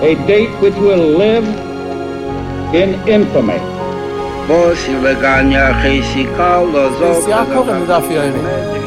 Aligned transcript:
A 0.00 0.14
date 0.28 0.50
which 0.62 0.74
will 0.74 1.18
live 1.18 1.44
in 2.72 2.94
infamy. 3.08 3.58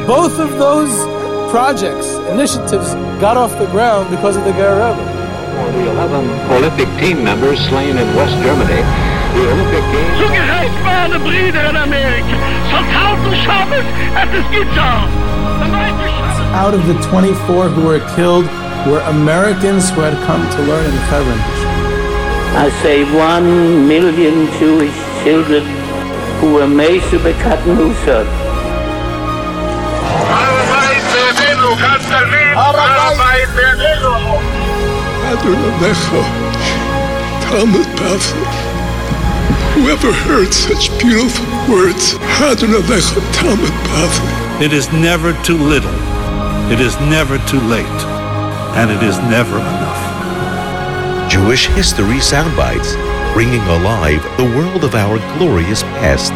Both 0.06 0.38
of 0.38 0.50
those 0.58 0.92
projects, 1.50 2.08
initiatives, 2.32 2.94
got 3.20 3.36
off 3.36 3.52
the 3.58 3.66
ground 3.66 4.08
because 4.08 4.36
of 4.38 4.44
the 4.44 4.52
Ger 4.52 4.72
Rebbe. 4.80 5.04
The 5.76 5.90
11 5.90 6.30
Olympic 6.50 6.88
team 6.98 7.22
members 7.22 7.60
slain 7.68 7.98
in 7.98 8.08
West 8.16 8.36
Germany. 8.42 8.80
The 9.36 9.42
Olympic 9.52 9.84
Games. 9.92 10.18
Zugerecht 10.18 10.84
waren 10.84 11.20
Brüder 11.24 11.68
in 11.68 11.76
Amerika. 11.76 12.36
Vertrauten 12.72 13.34
Schabbat 13.44 13.84
at 14.16 14.32
the 14.32 14.42
Gitter. 14.48 15.19
Out 16.60 16.74
of 16.74 16.86
the 16.86 16.92
24 17.08 17.70
who 17.70 17.86
were 17.86 18.00
killed 18.14 18.44
were 18.84 19.00
Americans 19.08 19.88
who 19.88 20.02
had 20.02 20.12
come 20.28 20.44
to 20.44 20.62
learn 20.68 20.84
in 20.84 20.92
Hebron. 21.08 21.40
I 22.52 22.68
say 22.82 23.00
one 23.16 23.88
million 23.88 24.44
Jewish 24.60 24.92
children 25.24 25.64
who 26.36 26.52
were 26.52 26.68
made 26.68 27.00
to 27.08 27.16
be 27.24 27.32
cut 27.40 27.66
loose. 27.66 28.04
Whoever 39.80 40.12
heard 40.12 40.52
such 40.52 40.90
beautiful 41.00 41.46
words, 41.72 42.16
It 44.60 44.74
is 44.74 44.92
never 44.92 45.32
too 45.42 45.56
little, 45.56 46.09
it 46.70 46.78
is 46.78 46.94
never 47.00 47.36
too 47.48 47.58
late, 47.62 48.00
and 48.78 48.92
it 48.92 49.02
is 49.02 49.18
never 49.18 49.58
enough. 49.58 51.28
Jewish 51.28 51.66
History 51.66 52.20
Soundbites, 52.20 52.94
bringing 53.34 53.60
alive 53.62 54.22
the 54.36 54.44
world 54.44 54.84
of 54.84 54.94
our 54.94 55.18
glorious 55.36 55.82
past. 55.82 56.32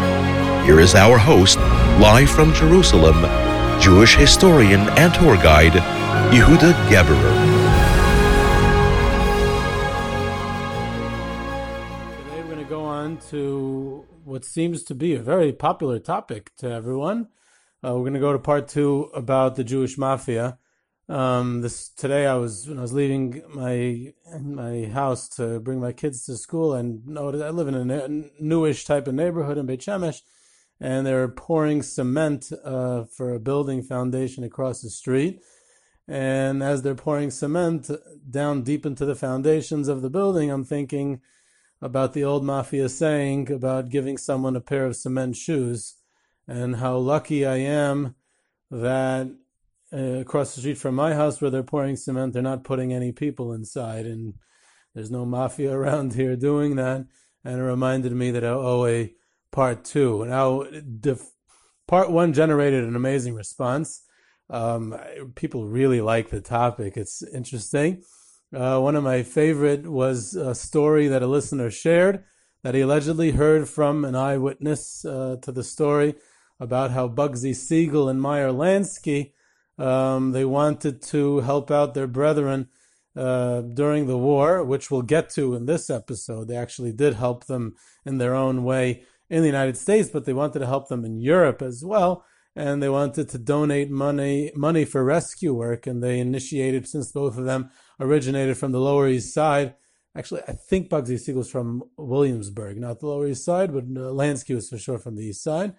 Here 0.66 0.80
is 0.80 0.96
our 0.96 1.18
host, 1.18 1.58
live 2.00 2.28
from 2.28 2.52
Jerusalem, 2.52 3.22
Jewish 3.80 4.16
historian 4.16 4.80
and 4.98 5.14
tour 5.14 5.36
guide, 5.36 5.74
Yehuda 6.32 6.72
Geberer. 6.88 7.34
Today 12.24 12.42
we're 12.42 12.54
going 12.54 12.58
to 12.58 12.64
go 12.64 12.84
on 12.84 13.18
to 13.30 14.04
what 14.24 14.44
seems 14.44 14.82
to 14.82 14.96
be 14.96 15.14
a 15.14 15.22
very 15.22 15.52
popular 15.52 16.00
topic 16.00 16.50
to 16.56 16.68
everyone. 16.68 17.28
Uh, 17.84 17.92
we're 17.92 18.00
going 18.00 18.14
to 18.14 18.20
go 18.20 18.32
to 18.32 18.38
part 18.38 18.66
two 18.66 19.10
about 19.12 19.56
the 19.56 19.64
Jewish 19.64 19.98
mafia. 19.98 20.56
Um, 21.06 21.60
this 21.60 21.90
today 21.90 22.26
I 22.26 22.34
was 22.36 22.66
when 22.66 22.78
I 22.78 22.80
was 22.80 22.94
leaving 22.94 23.42
my 23.50 24.14
my 24.40 24.86
house 24.86 25.28
to 25.36 25.60
bring 25.60 25.80
my 25.80 25.92
kids 25.92 26.24
to 26.24 26.38
school 26.38 26.72
and 26.72 27.06
noticed 27.06 27.44
I 27.44 27.50
live 27.50 27.68
in 27.68 27.90
a 27.90 28.08
newish 28.40 28.86
type 28.86 29.06
of 29.06 29.12
neighborhood 29.12 29.58
in 29.58 29.66
Beit 29.66 29.80
Shemesh, 29.80 30.22
and 30.80 31.06
they're 31.06 31.28
pouring 31.28 31.82
cement 31.82 32.50
uh, 32.64 33.04
for 33.04 33.34
a 33.34 33.40
building 33.40 33.82
foundation 33.82 34.44
across 34.44 34.80
the 34.80 34.88
street. 34.88 35.42
And 36.08 36.62
as 36.62 36.80
they're 36.80 36.94
pouring 36.94 37.30
cement 37.30 37.90
down 38.30 38.62
deep 38.62 38.86
into 38.86 39.04
the 39.04 39.14
foundations 39.14 39.88
of 39.88 40.00
the 40.00 40.08
building, 40.08 40.50
I'm 40.50 40.64
thinking 40.64 41.20
about 41.82 42.14
the 42.14 42.24
old 42.24 42.44
mafia 42.44 42.88
saying 42.88 43.52
about 43.52 43.90
giving 43.90 44.16
someone 44.16 44.56
a 44.56 44.60
pair 44.62 44.86
of 44.86 44.96
cement 44.96 45.36
shoes, 45.36 45.96
and 46.46 46.76
how 46.76 46.96
lucky 46.96 47.46
I 47.46 47.56
am 47.56 48.14
that 48.70 49.28
uh, 49.92 49.96
across 49.96 50.54
the 50.54 50.60
street 50.60 50.78
from 50.78 50.94
my 50.94 51.14
house 51.14 51.40
where 51.40 51.50
they're 51.50 51.62
pouring 51.62 51.96
cement, 51.96 52.32
they're 52.32 52.42
not 52.42 52.64
putting 52.64 52.92
any 52.92 53.12
people 53.12 53.52
inside, 53.52 54.06
and 54.06 54.34
there's 54.94 55.10
no 55.10 55.24
mafia 55.24 55.72
around 55.76 56.14
here 56.14 56.36
doing 56.36 56.76
that. 56.76 57.06
And 57.44 57.60
it 57.60 57.62
reminded 57.62 58.12
me 58.12 58.30
that 58.30 58.44
I 58.44 58.48
owe 58.48 58.86
a 58.86 59.12
part 59.52 59.84
two. 59.84 60.24
Now, 60.24 60.64
def- 61.00 61.32
part 61.86 62.10
one 62.10 62.32
generated 62.32 62.84
an 62.84 62.96
amazing 62.96 63.34
response. 63.34 64.02
Um, 64.50 64.98
people 65.34 65.66
really 65.66 66.00
like 66.00 66.30
the 66.30 66.40
topic. 66.40 66.96
It's 66.96 67.22
interesting. 67.22 68.02
Uh, 68.54 68.80
one 68.80 68.96
of 68.96 69.04
my 69.04 69.22
favorite 69.22 69.86
was 69.86 70.34
a 70.34 70.54
story 70.54 71.08
that 71.08 71.22
a 71.22 71.26
listener 71.26 71.70
shared 71.70 72.24
that 72.62 72.74
he 72.74 72.80
allegedly 72.80 73.32
heard 73.32 73.68
from 73.68 74.04
an 74.04 74.14
eyewitness 74.14 75.04
uh, 75.04 75.36
to 75.42 75.52
the 75.52 75.62
story 75.62 76.14
about 76.60 76.90
how 76.90 77.08
Bugsy 77.08 77.54
Siegel 77.54 78.08
and 78.08 78.20
Meyer 78.20 78.50
Lansky 78.50 79.32
um, 79.78 80.32
they 80.32 80.44
wanted 80.44 81.02
to 81.02 81.40
help 81.40 81.70
out 81.70 81.94
their 81.94 82.06
brethren 82.06 82.68
uh, 83.16 83.60
during 83.60 84.06
the 84.06 84.18
war, 84.18 84.62
which 84.64 84.90
we'll 84.90 85.02
get 85.02 85.30
to 85.30 85.54
in 85.54 85.66
this 85.66 85.90
episode. 85.90 86.48
They 86.48 86.56
actually 86.56 86.92
did 86.92 87.14
help 87.14 87.46
them 87.46 87.74
in 88.04 88.18
their 88.18 88.34
own 88.34 88.64
way 88.64 89.02
in 89.30 89.40
the 89.40 89.48
United 89.48 89.76
States, 89.76 90.10
but 90.12 90.24
they 90.24 90.32
wanted 90.32 90.60
to 90.60 90.66
help 90.66 90.88
them 90.88 91.04
in 91.04 91.20
Europe 91.20 91.62
as 91.62 91.84
well. 91.84 92.24
And 92.56 92.80
they 92.80 92.88
wanted 92.88 93.28
to 93.30 93.38
donate 93.38 93.90
money 93.90 94.52
money 94.54 94.84
for 94.84 95.02
rescue 95.02 95.52
work, 95.52 95.88
and 95.88 96.02
they 96.02 96.20
initiated 96.20 96.86
since 96.86 97.10
both 97.10 97.36
of 97.36 97.44
them 97.44 97.70
originated 97.98 98.56
from 98.56 98.70
the 98.70 98.78
Lower 98.78 99.08
East 99.08 99.34
Side. 99.34 99.74
Actually, 100.16 100.42
I 100.46 100.52
think 100.52 100.88
Bugsy 100.88 101.18
Siegel 101.18 101.40
was 101.40 101.50
from 101.50 101.82
Williamsburg, 101.96 102.76
not 102.76 103.00
the 103.00 103.08
Lower 103.08 103.26
East 103.26 103.44
Side, 103.44 103.72
but 103.72 103.82
uh, 103.82 104.12
Lansky 104.12 104.54
was 104.54 104.68
for 104.68 104.78
sure 104.78 104.98
from 104.98 105.16
the 105.16 105.24
East 105.24 105.42
Side. 105.42 105.74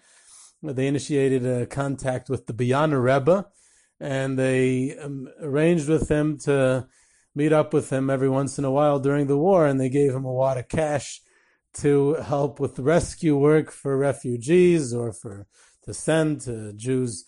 They 0.68 0.88
initiated 0.88 1.46
a 1.46 1.66
contact 1.66 2.30
with 2.30 2.48
the 2.48 2.54
Boyaner 2.54 3.02
Rebbe, 3.02 3.48
and 4.00 4.38
they 4.38 4.98
um, 4.98 5.30
arranged 5.42 5.88
with 5.88 6.10
him 6.10 6.38
to 6.40 6.88
meet 7.34 7.52
up 7.52 7.74
with 7.74 7.92
him 7.92 8.10
every 8.10 8.30
once 8.30 8.58
in 8.58 8.66
a 8.66 8.72
while 8.72 9.00
during 9.00 9.28
the 9.28 9.38
war, 9.38 9.66
and 9.66 9.80
they 9.80 9.90
gave 9.90 10.14
him 10.14 10.26
a 10.26 10.32
wad 10.32 10.58
of 10.58 10.68
cash 10.68 11.22
to 11.76 12.16
help 12.16 12.60
with 12.60 12.80
rescue 12.80 13.38
work 13.38 13.70
for 13.72 13.98
refugees 13.98 14.94
or 14.94 15.12
for 15.12 15.46
to 15.84 15.94
send 15.94 16.42
to 16.42 16.74
Jews 16.74 17.26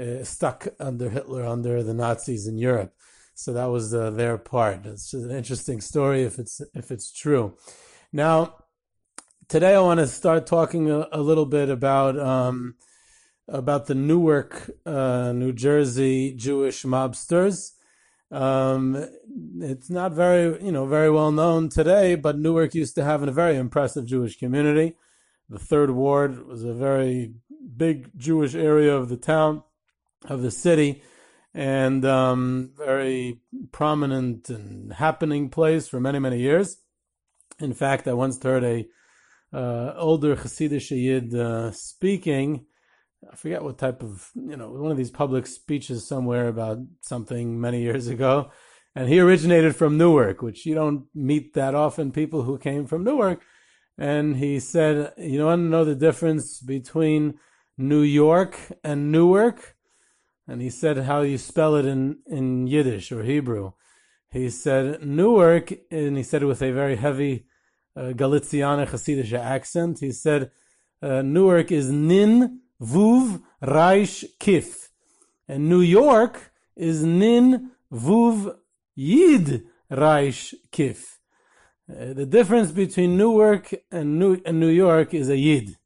uh, 0.00 0.24
stuck 0.24 0.68
under 0.78 1.10
Hitler, 1.10 1.44
under 1.44 1.82
the 1.82 1.94
Nazis 1.94 2.46
in 2.46 2.58
Europe. 2.58 2.94
So 3.34 3.52
that 3.52 3.66
was 3.66 3.94
uh, 3.94 4.10
their 4.10 4.38
part. 4.38 4.86
It's 4.86 5.12
an 5.12 5.30
interesting 5.30 5.80
story 5.80 6.24
if 6.24 6.38
it's 6.38 6.60
if 6.74 6.90
it's 6.90 7.12
true. 7.12 7.56
Now, 8.12 8.59
today 9.50 9.74
I 9.74 9.80
want 9.80 9.98
to 9.98 10.06
start 10.06 10.46
talking 10.46 10.90
a, 10.90 11.06
a 11.12 11.20
little 11.20 11.46
bit 11.46 11.68
about. 11.68 12.18
Um, 12.18 12.76
about 13.48 13.86
the 13.86 13.96
Newark, 13.96 14.70
uh, 14.86 15.32
New 15.32 15.52
Jersey 15.52 16.32
Jewish 16.34 16.84
mobsters. 16.84 17.72
Um, 18.30 19.08
it's 19.58 19.90
not 19.90 20.12
very, 20.12 20.64
you 20.64 20.70
know, 20.70 20.86
very 20.86 21.10
well 21.10 21.32
known 21.32 21.68
today, 21.68 22.14
but 22.14 22.38
Newark 22.38 22.76
used 22.76 22.94
to 22.94 23.02
have 23.02 23.24
a 23.24 23.32
very 23.32 23.56
impressive 23.56 24.06
Jewish 24.06 24.38
community. 24.38 24.94
The 25.48 25.58
Third 25.58 25.90
Ward 25.90 26.46
was 26.46 26.62
a 26.62 26.72
very 26.72 27.34
big 27.76 28.16
Jewish 28.16 28.54
area 28.54 28.94
of 28.94 29.08
the 29.08 29.16
town, 29.16 29.64
of 30.26 30.42
the 30.42 30.52
city, 30.52 31.02
and 31.52 32.04
um, 32.04 32.70
very 32.78 33.40
prominent 33.72 34.48
and 34.48 34.92
happening 34.92 35.48
place 35.48 35.88
for 35.88 35.98
many, 35.98 36.20
many 36.20 36.38
years. 36.38 36.76
In 37.58 37.74
fact, 37.74 38.06
I 38.06 38.12
once 38.12 38.40
heard 38.40 38.62
a 38.62 38.86
uh, 39.52 39.92
older 39.96 40.36
Hasidic 40.36 40.90
Yid 40.90 41.34
uh, 41.34 41.70
speaking 41.72 42.66
I 43.30 43.36
forget 43.36 43.62
what 43.62 43.78
type 43.78 44.02
of, 44.02 44.30
you 44.34 44.56
know, 44.56 44.70
one 44.70 44.90
of 44.90 44.96
these 44.96 45.10
public 45.10 45.46
speeches 45.46 46.06
somewhere 46.06 46.48
about 46.48 46.78
something 47.02 47.60
many 47.60 47.82
years 47.82 48.08
ago. 48.08 48.50
And 48.94 49.08
he 49.08 49.20
originated 49.20 49.76
from 49.76 49.98
Newark, 49.98 50.42
which 50.42 50.66
you 50.66 50.74
don't 50.74 51.04
meet 51.14 51.54
that 51.54 51.74
often, 51.74 52.12
people 52.12 52.42
who 52.42 52.58
came 52.58 52.86
from 52.86 53.04
Newark. 53.04 53.42
And 53.98 54.36
he 54.36 54.58
said, 54.58 55.12
You 55.18 55.44
want 55.44 55.60
to 55.60 55.64
know 55.64 55.84
the 55.84 55.94
difference 55.94 56.60
between 56.60 57.38
New 57.76 58.00
York 58.00 58.58
and 58.82 59.12
Newark? 59.12 59.76
And 60.48 60.60
he 60.60 60.70
said 60.70 60.96
how 60.98 61.20
you 61.20 61.38
spell 61.38 61.76
it 61.76 61.84
in, 61.84 62.18
in 62.26 62.66
Yiddish 62.66 63.12
or 63.12 63.22
Hebrew. 63.22 63.72
He 64.30 64.48
said 64.48 65.06
Newark, 65.06 65.72
and 65.90 66.16
he 66.16 66.22
said 66.22 66.42
it 66.42 66.46
with 66.46 66.62
a 66.62 66.72
very 66.72 66.96
heavy 66.96 67.46
uh, 67.96 68.12
Galiciana 68.12 68.86
Hasidic 68.86 69.32
accent. 69.32 70.00
He 70.00 70.12
said 70.12 70.50
uh, 71.02 71.22
Newark 71.22 71.72
is 71.72 71.90
Nin 71.90 72.60
Vuv 72.80 73.42
Reich 73.60 74.24
Kif. 74.38 74.88
And 75.48 75.68
New 75.68 75.80
York 75.80 76.52
is 76.76 77.02
Nin 77.04 77.70
Vuv 77.92 78.56
Yid 78.94 79.64
Reich 79.90 80.54
Kif. 80.72 81.18
Uh, 81.90 82.12
the 82.12 82.26
difference 82.26 82.70
between 82.70 83.16
Newark 83.16 83.74
and 83.90 84.18
New, 84.18 84.40
and 84.46 84.60
New 84.60 84.68
York 84.68 85.12
is 85.12 85.28
a 85.28 85.36
Yid. 85.36 85.76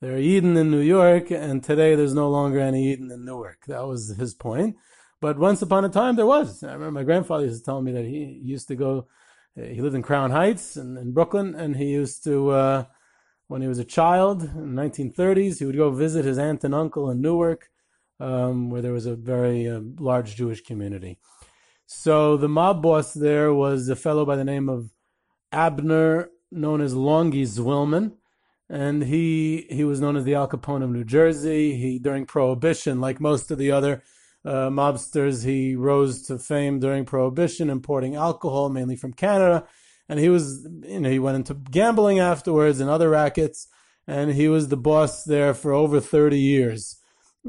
There 0.00 0.16
are 0.16 0.20
Yidden 0.20 0.58
in 0.58 0.70
New 0.70 0.80
York, 0.80 1.30
and 1.30 1.64
today 1.64 1.94
there's 1.94 2.12
no 2.12 2.28
longer 2.28 2.60
any 2.60 2.94
Yidden 2.94 3.10
in 3.10 3.24
Newark. 3.24 3.64
That 3.68 3.86
was 3.86 4.14
his 4.16 4.34
point. 4.34 4.76
But 5.18 5.38
once 5.38 5.62
upon 5.62 5.86
a 5.86 5.88
time, 5.88 6.16
there 6.16 6.26
was. 6.26 6.62
I 6.62 6.74
remember 6.74 6.90
my 6.90 7.04
grandfather 7.04 7.46
used 7.46 7.60
to 7.60 7.64
tell 7.64 7.80
me 7.80 7.92
that 7.92 8.04
he 8.04 8.38
used 8.42 8.68
to 8.68 8.76
go, 8.76 9.06
he 9.54 9.80
lived 9.80 9.94
in 9.94 10.02
Crown 10.02 10.30
Heights 10.30 10.76
in, 10.76 10.96
in 10.96 11.12
Brooklyn, 11.12 11.54
and 11.54 11.76
he 11.76 11.86
used 11.86 12.24
to 12.24 12.50
uh, 12.50 12.84
when 13.48 13.62
he 13.62 13.68
was 13.68 13.78
a 13.78 13.84
child 13.84 14.42
in 14.42 14.74
the 14.74 14.82
1930s. 14.82 15.58
He 15.58 15.64
would 15.64 15.76
go 15.76 15.90
visit 15.90 16.24
his 16.24 16.38
aunt 16.38 16.64
and 16.64 16.74
uncle 16.74 17.10
in 17.10 17.20
Newark 17.20 17.70
um, 18.20 18.70
where 18.70 18.82
there 18.82 18.92
was 18.92 19.06
a 19.06 19.16
very 19.16 19.68
uh, 19.68 19.80
large 19.98 20.36
Jewish 20.36 20.62
community. 20.62 21.18
So 21.86 22.36
the 22.36 22.48
mob 22.48 22.82
boss 22.82 23.12
there 23.12 23.52
was 23.52 23.88
a 23.88 23.96
fellow 23.96 24.24
by 24.24 24.36
the 24.36 24.44
name 24.44 24.68
of 24.68 24.90
Abner, 25.52 26.30
known 26.50 26.80
as 26.80 26.94
Longy 26.94 27.42
Zwillman, 27.42 28.12
and 28.68 29.04
he 29.04 29.66
he 29.70 29.84
was 29.84 30.00
known 30.00 30.16
as 30.16 30.24
the 30.24 30.34
Al 30.34 30.48
Capone 30.48 30.82
of 30.82 30.90
New 30.90 31.04
Jersey. 31.04 31.76
He 31.76 31.98
during 31.98 32.26
Prohibition, 32.26 33.00
like 33.00 33.20
most 33.20 33.50
of 33.50 33.58
the 33.58 33.70
other 33.70 34.02
uh, 34.44 34.68
mobsters, 34.68 35.44
he 35.44 35.74
rose 35.74 36.22
to 36.22 36.38
fame 36.38 36.78
during 36.78 37.04
Prohibition, 37.04 37.70
importing 37.70 38.14
alcohol 38.14 38.68
mainly 38.68 38.96
from 38.96 39.12
Canada, 39.12 39.66
and 40.08 40.20
he 40.20 40.28
was 40.28 40.68
you 40.82 41.00
know 41.00 41.10
he 41.10 41.18
went 41.18 41.36
into 41.36 41.54
gambling 41.54 42.18
afterwards 42.18 42.80
and 42.80 42.90
other 42.90 43.10
rackets, 43.10 43.68
and 44.06 44.32
he 44.32 44.48
was 44.48 44.68
the 44.68 44.76
boss 44.76 45.24
there 45.24 45.54
for 45.54 45.72
over 45.72 46.00
thirty 46.00 46.38
years. 46.38 46.96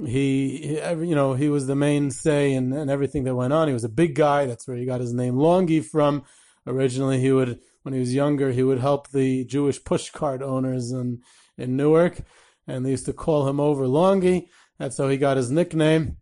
He, 0.05 0.77
you 0.77 1.15
know 1.15 1.33
he 1.33 1.49
was 1.49 1.67
the 1.67 1.75
mainstay 1.75 2.53
and, 2.53 2.73
and 2.73 2.89
everything 2.89 3.23
that 3.25 3.35
went 3.35 3.53
on. 3.53 3.67
He 3.67 3.73
was 3.73 3.83
a 3.83 3.89
big 3.89 4.15
guy. 4.15 4.45
That's 4.45 4.67
where 4.67 4.77
he 4.77 4.85
got 4.85 5.01
his 5.01 5.13
name 5.13 5.35
Longy 5.35 5.83
from. 5.83 6.23
Originally, 6.67 7.19
he 7.19 7.31
would 7.31 7.59
when 7.85 7.93
he 7.93 7.99
was 7.99 8.15
younger, 8.15 8.51
he 8.51 8.63
would 8.63 8.79
help 8.79 9.09
the 9.09 9.45
Jewish 9.45 9.79
pushcart 9.79 10.41
owners 10.41 10.91
in, 10.91 11.21
in 11.55 11.77
Newark, 11.77 12.21
and 12.65 12.83
they 12.83 12.89
used 12.89 13.05
to 13.05 13.13
call 13.13 13.47
him 13.47 13.59
over 13.59 13.85
Longy. 13.85 14.47
That's 14.79 14.97
how 14.97 15.07
he 15.07 15.17
got 15.17 15.37
his 15.37 15.51
nickname. 15.51 16.17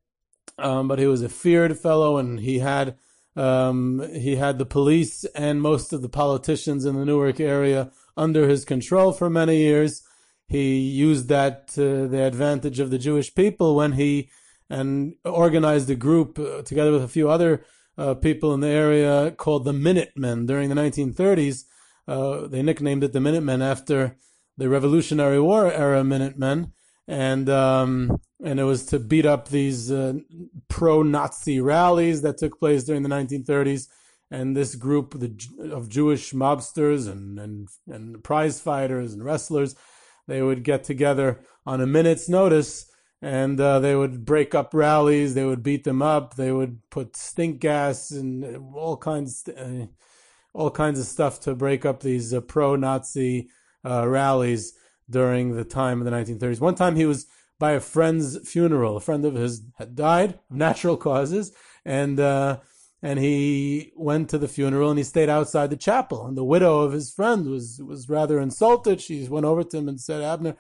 Um, 0.58 0.88
but 0.88 1.00
he 1.00 1.08
was 1.08 1.22
a 1.22 1.30
feared 1.30 1.78
fellow, 1.78 2.18
and 2.18 2.40
he 2.40 2.60
had 2.60 2.96
um, 3.36 4.08
he 4.14 4.36
had 4.36 4.58
the 4.58 4.66
police 4.66 5.26
and 5.36 5.62
most 5.62 5.92
of 5.94 6.02
the 6.02 6.10
politicians 6.10 6.86
in 6.86 6.96
the 6.96 7.06
Newark 7.06 7.40
area 7.40 7.92
under 8.16 8.48
his 8.48 8.64
control 8.66 9.12
for 9.12 9.30
many 9.30 9.58
years. 9.58 10.04
He 10.48 10.78
used 10.80 11.30
that 11.30 11.68
to 11.70 12.08
the 12.08 12.24
advantage 12.24 12.80
of 12.80 12.92
the 12.92 13.00
Jewish 13.00 13.34
people 13.34 13.76
when 13.76 13.94
he 13.94 14.30
and 14.70 15.16
organized 15.26 15.90
a 15.90 15.96
group 15.96 16.38
uh, 16.40 16.62
together 16.64 16.92
with 16.92 17.04
a 17.04 17.08
few 17.08 17.30
other 17.30 17.64
uh, 17.98 18.14
people 18.16 18.54
in 18.54 18.60
the 18.60 18.68
area 18.68 19.32
called 19.32 19.66
the 19.66 19.74
Minutemen 19.74 20.46
during 20.46 20.70
the 20.70 20.76
1930s. 20.76 21.64
Uh, 22.08 22.48
they 22.48 22.62
nicknamed 22.62 23.04
it 23.04 23.14
the 23.14 23.20
Minutemen 23.20 23.62
after 23.62 24.18
the 24.58 24.70
Revolutionary 24.70 25.40
War 25.40 25.72
era 25.72 26.04
Minutemen, 26.04 26.74
and 27.08 27.50
um, 27.50 28.20
and 28.44 28.60
it 28.60 28.64
was 28.64 28.86
to 28.88 29.00
beat 29.00 29.26
up 29.26 29.48
these 29.48 29.90
uh, 29.90 30.16
pro-Nazi 30.68 31.62
rallies 31.62 32.22
that 32.22 32.38
took 32.38 32.60
place 32.60 32.84
during 32.84 33.02
the 33.02 33.10
1930s. 33.10 33.88
And 34.30 34.58
this 34.58 34.76
group 34.76 35.16
of 35.16 35.90
Jewish 35.90 36.34
mobsters 36.34 37.08
and, 37.08 37.40
and, 37.40 37.70
and 37.88 38.24
prize 38.24 38.60
fighters 38.60 39.14
and 39.14 39.24
wrestlers, 39.24 39.76
they 40.28 40.42
would 40.42 40.64
get 40.64 40.84
together 40.84 41.40
on 41.66 41.82
a 41.82 41.88
minute's 41.88 42.28
notice 42.28 42.92
and 43.22 43.60
uh, 43.62 43.80
they 43.80 43.96
would 43.96 44.26
break 44.26 44.54
up 44.54 44.74
rallies. 44.74 45.34
They 45.34 45.46
would 45.46 45.64
beat 45.64 45.84
them 45.86 46.02
up. 46.02 46.36
They 46.36 46.52
would 46.52 46.80
put 46.90 47.16
stink 47.16 47.62
gas 47.62 48.12
and 48.12 48.74
all 48.76 48.98
kinds, 48.98 49.48
uh, 49.48 49.86
all 50.54 50.72
kinds 50.72 51.00
of 51.00 51.06
stuff 51.06 51.40
to 51.42 51.56
break 51.56 51.86
up 51.86 52.02
these 52.02 52.34
uh, 52.34 52.42
pro-Nazi 52.42 53.50
uh, 53.86 54.08
rallies 54.08 54.74
during 55.10 55.56
the 55.56 55.64
time 55.64 56.00
of 56.02 56.06
the 56.06 56.12
1930s. 56.12 56.60
One 56.60 56.76
time 56.76 56.96
he 56.96 57.06
was 57.06 57.28
by 57.64 57.74
a 57.74 57.80
friend's 57.80 58.30
funeral. 58.54 58.98
A 58.98 59.06
friend 59.08 59.24
of 59.26 59.36
his 59.36 59.62
had 59.78 59.96
died 59.96 60.32
of 60.50 60.58
natural 60.68 60.98
causes, 60.98 61.46
and 61.86 62.20
uh, 62.20 62.60
and 63.02 63.20
he 63.20 63.92
went 63.96 64.30
to 64.30 64.38
the 64.38 64.54
funeral 64.58 64.90
and 64.90 64.98
he 64.98 65.04
stayed 65.04 65.30
outside 65.30 65.70
the 65.70 65.86
chapel. 65.90 66.20
And 66.28 66.38
the 66.38 66.52
widow 66.56 66.82
of 66.82 66.92
his 66.92 67.14
friend 67.18 67.42
was 67.54 67.82
was 67.92 68.10
rather 68.10 68.38
insulted. 68.40 69.02
She 69.02 69.28
went 69.36 69.46
over 69.46 69.64
to 69.64 69.78
him 69.78 69.88
and 69.90 70.00
said, 70.00 70.22
"Abner." 70.22 70.56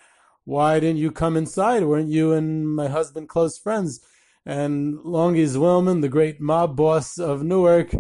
why 0.46 0.80
didn't 0.80 0.98
you 0.98 1.12
come 1.12 1.38
inside? 1.38 1.84
Weren't 1.84 2.10
you 2.10 2.34
and 2.34 2.76
my 2.76 2.88
husband 2.88 3.30
close 3.30 3.58
friends? 3.58 4.02
And 4.46 5.00
Longy 5.00 5.46
Zwillman, 5.48 6.02
the 6.02 6.10
great 6.10 6.42
mob 6.42 6.76
boss 6.76 7.18
of 7.18 7.44
Newark, 7.44 7.96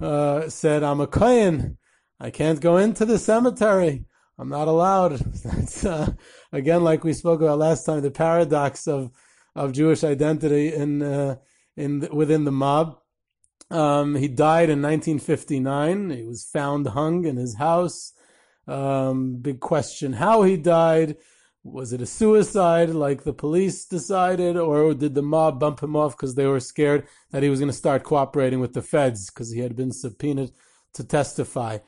uh, 0.00 0.48
said, 0.48 0.82
I'm 0.82 1.00
a 1.00 1.06
Kohen. 1.06 1.76
I 2.18 2.30
can't 2.30 2.60
go 2.60 2.78
into 2.78 3.04
the 3.04 3.18
cemetery. 3.18 4.06
I'm 4.38 4.48
not 4.48 4.68
allowed. 4.68 5.12
That's, 5.44 5.84
uh, 5.84 6.12
again, 6.56 6.82
like 6.82 7.04
we 7.04 7.12
spoke 7.12 7.40
about 7.40 7.58
last 7.58 7.84
time, 7.84 8.00
the 8.00 8.10
paradox 8.10 8.86
of, 8.88 9.10
of 9.54 9.72
Jewish 9.72 10.02
identity 10.02 10.72
in, 10.72 11.02
uh, 11.02 11.36
in, 11.76 12.08
within 12.12 12.44
the 12.44 12.52
mob. 12.52 12.98
Um, 13.70 14.14
he 14.14 14.28
died 14.28 14.70
in 14.70 14.80
1959. 14.82 16.10
He 16.10 16.24
was 16.24 16.44
found 16.44 16.88
hung 16.88 17.24
in 17.24 17.36
his 17.36 17.56
house. 17.56 18.12
Um, 18.68 19.36
big 19.36 19.60
question 19.60 20.14
how 20.14 20.42
he 20.42 20.56
died 20.56 21.16
was 21.62 21.92
it 21.92 22.00
a 22.00 22.06
suicide 22.06 22.90
like 22.90 23.24
the 23.24 23.32
police 23.32 23.84
decided, 23.84 24.56
or 24.56 24.94
did 24.94 25.14
the 25.14 25.22
mob 25.22 25.58
bump 25.58 25.82
him 25.82 25.96
off 25.96 26.16
because 26.16 26.34
they 26.34 26.46
were 26.46 26.60
scared 26.60 27.06
that 27.30 27.42
he 27.42 27.48
was 27.48 27.58
going 27.58 27.70
to 27.70 27.76
start 27.76 28.04
cooperating 28.04 28.60
with 28.60 28.72
the 28.72 28.82
feds 28.82 29.30
because 29.30 29.50
he 29.50 29.60
had 29.60 29.74
been 29.74 29.92
subpoenaed 29.92 30.52
to 30.94 31.04
testify? 31.04 31.78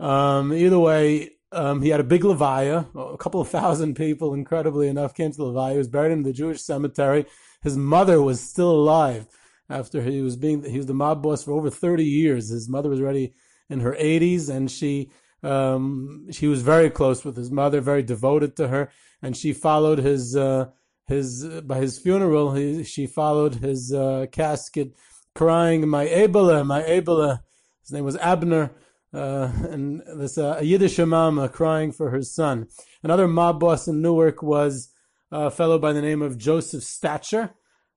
Um, 0.00 0.52
either 0.52 0.78
way, 0.78 1.35
um, 1.52 1.82
he 1.82 1.88
had 1.90 2.00
a 2.00 2.04
big 2.04 2.22
levaya. 2.22 2.86
A 3.14 3.16
couple 3.16 3.40
of 3.40 3.48
thousand 3.48 3.94
people, 3.94 4.34
incredibly 4.34 4.88
enough, 4.88 5.14
came 5.14 5.30
to 5.30 5.36
the 5.36 5.44
levaya. 5.44 5.72
He 5.72 5.78
was 5.78 5.88
buried 5.88 6.12
in 6.12 6.22
the 6.22 6.32
Jewish 6.32 6.62
cemetery. 6.62 7.26
His 7.62 7.76
mother 7.76 8.20
was 8.20 8.40
still 8.40 8.70
alive 8.70 9.26
after 9.68 10.02
he 10.02 10.22
was 10.22 10.36
being 10.36 10.62
he 10.64 10.76
was 10.76 10.86
the 10.86 10.94
mob 10.94 11.22
boss 11.22 11.44
for 11.44 11.52
over 11.52 11.70
30 11.70 12.04
years. 12.04 12.48
His 12.48 12.68
mother 12.68 12.88
was 12.88 13.00
already 13.00 13.34
in 13.68 13.80
her 13.80 13.96
80s, 13.98 14.48
and 14.48 14.70
she 14.70 15.10
um, 15.42 16.26
she 16.30 16.46
was 16.46 16.62
very 16.62 16.90
close 16.90 17.24
with 17.24 17.36
his 17.36 17.50
mother, 17.50 17.80
very 17.80 18.02
devoted 18.02 18.56
to 18.56 18.68
her 18.68 18.90
and 19.22 19.36
she 19.36 19.52
followed 19.52 19.98
his 19.98 20.36
uh, 20.36 20.66
his 21.06 21.44
by 21.62 21.78
his 21.78 21.98
funeral. 21.98 22.54
He, 22.54 22.84
she 22.84 23.06
followed 23.06 23.56
his 23.56 23.92
uh, 23.92 24.26
casket, 24.30 24.94
crying, 25.34 25.88
"My 25.88 26.06
Abela, 26.06 26.64
my 26.66 26.82
Abela." 26.82 27.40
His 27.82 27.92
name 27.92 28.04
was 28.04 28.16
Abner, 28.16 28.72
uh, 29.16 29.50
and 29.70 30.02
this 30.18 30.36
uh, 30.36 30.56
a 30.58 30.64
Yiddish 30.64 30.98
mama 30.98 31.48
crying 31.48 31.92
for 31.92 32.10
her 32.10 32.22
son. 32.22 32.68
Another 33.02 33.26
mob 33.26 33.60
boss 33.60 33.88
in 33.88 34.02
Newark 34.02 34.42
was 34.42 34.90
a 35.32 35.50
fellow 35.50 35.78
by 35.78 35.92
the 35.92 36.02
name 36.02 36.22
of 36.22 36.38
Joseph 36.38 36.84
Stacher, 36.84 37.54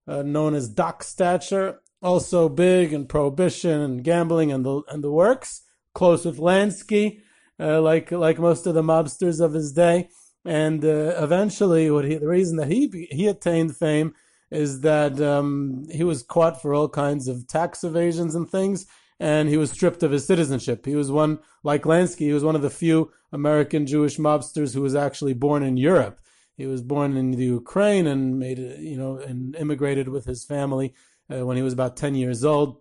uh, 0.07 0.21
known 0.21 0.56
as 0.56 0.69
Doc 0.69 1.04
Stacher, 1.04 1.77
also 2.01 2.48
big 2.50 2.94
in 2.94 3.06
prohibition 3.06 3.81
and 3.81 4.04
gambling 4.04 4.51
and 4.51 4.66
the 4.66 4.81
and 4.88 5.04
the 5.04 5.12
works. 5.12 5.63
Close 5.94 6.24
with 6.25 6.38
Lansky, 6.38 7.19
uh, 7.60 7.81
like 7.81 8.12
like 8.12 8.39
most 8.39 8.66
of 8.66 8.74
the 8.74 8.81
mobsters 8.81 9.42
of 9.42 9.54
his 9.54 9.74
day. 9.74 10.10
And 10.45 10.86
uh, 10.86 11.16
eventually, 11.18 11.92
what 11.92 12.06
he, 12.06 12.16
the 12.16 12.27
reason 12.27 12.57
that 12.57 12.71
he 12.71 13.07
he 13.12 13.27
attained 13.27 13.75
fame 13.75 14.13
is 14.51 14.81
that 14.81 15.19
um, 15.21 15.86
he 15.92 16.04
was 16.04 16.24
caught 16.24 16.62
for 16.62 16.74
all 16.74 16.89
kinds 16.89 17.27
of 17.27 17.48
tax 17.48 17.83
evasions 17.83 18.33
and 18.35 18.49
things, 18.49 18.88
and 19.19 19.49
he 19.49 19.57
was 19.57 19.71
stripped 19.71 20.04
of 20.04 20.11
his 20.11 20.26
citizenship. 20.26 20.85
He 20.85 20.95
was 20.95 21.11
one, 21.11 21.40
like 21.64 21.83
Lansky, 21.83 22.28
he 22.28 22.33
was 22.33 22.44
one 22.44 22.56
of 22.56 22.61
the 22.61 22.69
few 22.69 23.11
American 23.31 23.85
Jewish 23.85 24.18
mobsters 24.18 24.73
who 24.73 24.81
was 24.81 24.95
actually 24.95 25.33
born 25.33 25.64
in 25.64 25.78
Europe. 25.78 26.19
He 26.56 26.66
was 26.66 26.81
born 26.81 27.16
in 27.16 27.31
the 27.31 27.45
Ukraine 27.45 28.07
and 28.07 28.40
made, 28.40 28.59
you 28.59 28.97
know, 28.97 29.18
and 29.18 29.56
immigrated 29.56 30.09
with 30.09 30.26
his 30.26 30.44
family 30.44 30.94
uh, 31.30 31.45
when 31.45 31.57
he 31.57 31.64
was 31.64 31.73
about 31.73 31.95
ten 31.95 32.16
years 32.16 32.44
old 32.44 32.78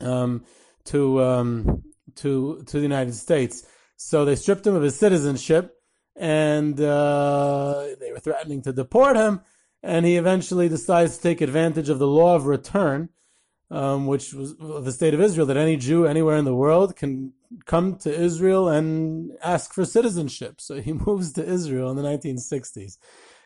um, 0.00 0.44
to 0.84 1.22
um, 1.22 1.82
to 2.16 2.62
to 2.66 2.76
the 2.76 2.82
United 2.82 3.14
States. 3.14 3.66
So 3.96 4.24
they 4.24 4.36
stripped 4.36 4.66
him 4.66 4.74
of 4.74 4.82
his 4.82 4.98
citizenship 4.98 5.76
and 6.14 6.80
uh, 6.80 7.86
they 8.00 8.12
were 8.12 8.18
threatening 8.18 8.62
to 8.62 8.72
deport 8.72 9.16
him. 9.16 9.40
And 9.82 10.04
he 10.04 10.16
eventually 10.16 10.68
decides 10.68 11.16
to 11.16 11.22
take 11.22 11.40
advantage 11.40 11.88
of 11.88 11.98
the 11.98 12.06
law 12.06 12.34
of 12.34 12.46
return, 12.46 13.10
um, 13.70 14.06
which 14.06 14.32
was 14.32 14.56
the 14.56 14.92
state 14.92 15.14
of 15.14 15.20
Israel, 15.20 15.46
that 15.46 15.56
any 15.56 15.76
Jew 15.76 16.06
anywhere 16.06 16.36
in 16.36 16.44
the 16.44 16.54
world 16.54 16.96
can 16.96 17.32
come 17.64 17.96
to 17.96 18.14
Israel 18.14 18.68
and 18.68 19.32
ask 19.42 19.72
for 19.72 19.84
citizenship. 19.84 20.60
So 20.60 20.80
he 20.80 20.92
moves 21.06 21.32
to 21.34 21.44
Israel 21.44 21.90
in 21.90 21.96
the 21.96 22.02
1960s. 22.02 22.98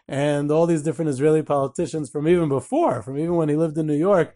And 0.09 0.51
all 0.51 0.67
these 0.67 0.83
different 0.83 1.11
Israeli 1.11 1.43
politicians 1.43 2.11
from 2.11 2.27
even 2.27 2.49
before, 2.49 3.03
from 3.03 3.17
even 3.17 3.37
when 3.37 3.49
he 3.49 3.57
lived 3.57 3.79
in 3.79 3.87
New 3.87 3.95
York, 3.95 4.35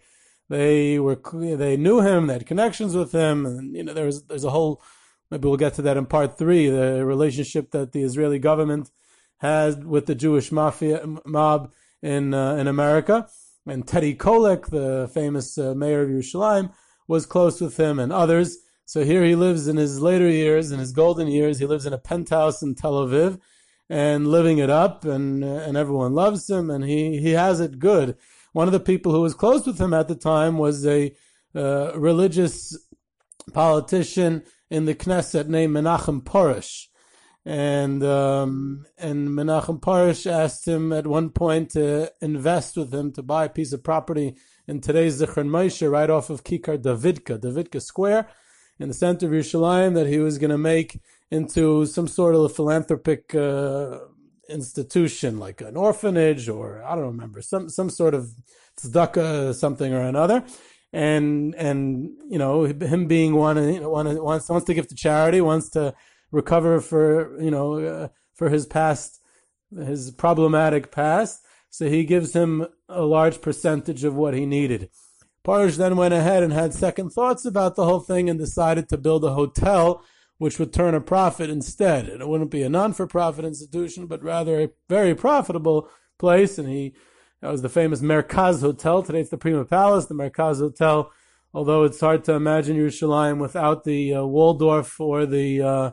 they 0.49 0.99
were 0.99 1.19
they 1.33 1.77
knew 1.77 2.01
him, 2.01 2.27
they 2.27 2.35
had 2.35 2.47
connections 2.47 2.95
with 2.95 3.13
him, 3.13 3.47
and 3.47 3.75
you 3.75 3.83
know 3.83 3.95
there 3.95 4.05
was 4.05 4.25
there's 4.25 4.45
a 4.45 4.51
whole 4.51 4.83
Maybe 5.31 5.49
we'll 5.49 5.57
get 5.57 5.75
to 5.75 5.83
that 5.83 5.97
in 5.97 6.07
part 6.07 6.39
three. 6.39 6.69
The 6.69 7.05
relationship 7.05 7.71
that 7.73 7.91
the 7.91 8.03
Israeli 8.03 8.39
government 8.39 8.91
has 9.39 9.77
with 9.77 10.07
the 10.07 10.15
Jewish 10.15 10.53
mafia 10.53 11.05
mob 11.25 11.73
in 12.03 12.35
uh, 12.35 12.55
in 12.55 12.69
America, 12.69 13.27
and 13.67 13.87
Teddy 13.87 14.15
Kollek, 14.15 14.67
the 14.67 15.11
famous 15.13 15.57
uh, 15.59 15.75
mayor 15.75 16.03
of 16.03 16.09
Yerushalayim, 16.09 16.73
was 17.09 17.27
close 17.27 17.61
with 17.61 17.77
him 17.79 17.99
and 17.99 18.13
others. 18.13 18.59
So 18.87 19.05
here 19.05 19.25
he 19.25 19.35
lives 19.35 19.67
in 19.67 19.77
his 19.77 20.01
later 20.01 20.29
years, 20.29 20.71
in 20.71 20.79
his 20.79 20.93
golden 20.93 21.29
years. 21.29 21.59
He 21.59 21.67
lives 21.67 21.87
in 21.87 21.93
a 21.93 21.99
penthouse 21.99 22.63
in 22.63 22.75
Tel 22.75 23.07
Aviv, 23.07 23.41
and 23.89 24.29
living 24.29 24.59
it 24.59 24.71
up, 24.71 25.05
and 25.05 25.43
uh, 25.43 25.47
and 25.47 25.77
everyone 25.77 26.15
loves 26.15 26.49
him, 26.49 26.71
and 26.71 26.85
he 26.85 27.19
he 27.19 27.31
has 27.31 27.61
it 27.61 27.79
good. 27.79 28.17
One 28.53 28.69
of 28.69 28.73
the 28.73 28.81
people 28.81 29.13
who 29.13 29.23
was 29.23 29.35
close 29.35 29.67
with 29.67 29.81
him 29.81 29.95
at 29.95 30.09
the 30.09 30.15
time 30.15 30.59
was 30.59 30.87
a 30.87 31.15
uh, 31.55 31.93
religious 31.97 32.77
politician 33.53 34.43
in 34.71 34.85
the 34.85 34.95
Knesset 34.95 35.49
named 35.49 35.75
Menachem 35.75 36.23
Porush. 36.23 36.87
And 37.47 38.03
um, 38.03 38.87
and 38.97 39.29
Menachem 39.29 39.81
Porush 39.81 40.31
asked 40.31 40.67
him 40.67 40.93
at 40.93 41.07
one 41.07 41.29
point 41.29 41.71
to 41.71 42.11
invest 42.23 42.77
with 42.77 42.93
him 42.93 43.13
to 43.13 43.23
buy 43.23 43.45
a 43.45 43.51
piece 43.51 43.73
of 43.75 43.83
property 43.83 44.37
in 44.67 44.81
today's 44.81 45.21
Zichron 45.21 45.49
Moshe, 45.49 45.91
right 45.91 46.09
off 46.09 46.31
of 46.31 46.43
Kikar 46.43 46.79
Davidka, 46.79 47.39
Davidka 47.39 47.83
Square, 47.83 48.29
in 48.79 48.89
the 48.89 48.95
center 48.95 49.27
of 49.27 49.33
Yerushalayim, 49.33 49.95
that 49.95 50.07
he 50.07 50.19
was 50.19 50.39
going 50.39 50.51
to 50.51 50.59
make 50.59 51.01
into 51.31 51.85
some 51.85 52.09
sort 52.09 52.35
of 52.35 52.43
a 52.43 52.49
philanthropic 52.49 53.35
uh, 53.35 53.99
institution, 54.49 55.39
like 55.39 55.61
an 55.61 55.77
orphanage 55.77 56.49
or 56.49 56.83
I 56.83 56.95
don't 56.95 57.05
remember 57.05 57.43
some 57.43 57.69
some 57.69 57.91
sort 57.91 58.15
of 58.15 58.31
tzedakah, 58.79 59.55
something 59.55 59.93
or 59.93 60.03
another. 60.03 60.45
And 60.95 61.55
and 61.57 62.11
you 62.29 62.39
know 62.39 62.65
him 62.65 63.07
being 63.07 63.35
one, 63.35 63.57
you 63.73 63.81
know, 63.81 63.91
one 63.91 64.07
wants 64.23 64.49
wants 64.49 64.67
to 64.67 64.75
give 64.75 64.87
to 64.89 64.95
charity, 64.95 65.41
wants 65.41 65.69
to 65.71 65.95
recover 66.31 66.81
for 66.81 67.41
you 67.41 67.51
know 67.51 67.79
uh, 67.79 68.09
for 68.35 68.49
his 68.49 68.67
past, 68.67 69.21
his 69.75 70.11
problematic 70.11 70.91
past. 70.91 71.43
So 71.71 71.89
he 71.89 72.05
gives 72.05 72.35
him 72.35 72.67
a 72.89 73.03
large 73.03 73.41
percentage 73.41 74.05
of 74.05 74.15
what 74.15 74.35
he 74.35 74.47
needed. 74.47 74.91
Porush 75.45 75.77
then 75.77 75.97
went 75.97 76.15
ahead 76.15 76.43
and 76.43 76.53
had 76.53 76.73
second 76.73 77.11
thoughts 77.11 77.45
about 77.45 77.75
the 77.75 77.85
whole 77.85 78.01
thing 78.01 78.31
and 78.31 78.39
decided 78.39 78.89
to 78.89 78.97
build 78.97 79.25
a 79.25 79.35
hotel 79.35 80.03
which 80.39 80.59
would 80.59 80.73
turn 80.73 80.95
a 80.95 81.01
profit 81.01 81.51
instead. 81.51 82.09
And 82.09 82.21
it 82.23 82.29
wouldn't 82.29 82.51
be 82.51 82.63
a 82.63 82.69
non-for-profit 82.69 83.45
institution, 83.45 84.07
but 84.07 84.23
rather 84.23 84.61
a 84.61 84.71
very 84.89 85.15
profitable 85.15 85.89
place. 86.19 86.59
And 86.59 86.69
he, 86.69 86.95
that 87.41 87.51
was 87.53 87.63
the 87.63 87.69
famous 87.69 88.01
Merkaz 88.01 88.61
Hotel. 88.61 89.03
Today 89.03 89.21
it's 89.21 89.31
the 89.31 89.39
Prima 89.39 89.65
Palace, 89.65 90.07
the 90.07 90.15
Merkaz 90.15 90.59
Hotel. 90.59 91.11
Although 91.53 91.85
it's 91.85 92.01
hard 92.01 92.25
to 92.25 92.33
imagine 92.33 92.77
Yerushalayim 92.77 93.39
without 93.39 93.85
the 93.85 94.15
uh, 94.15 94.25
Waldorf 94.25 95.01
or 95.01 95.25
the 95.25 95.63
uh, 95.63 95.91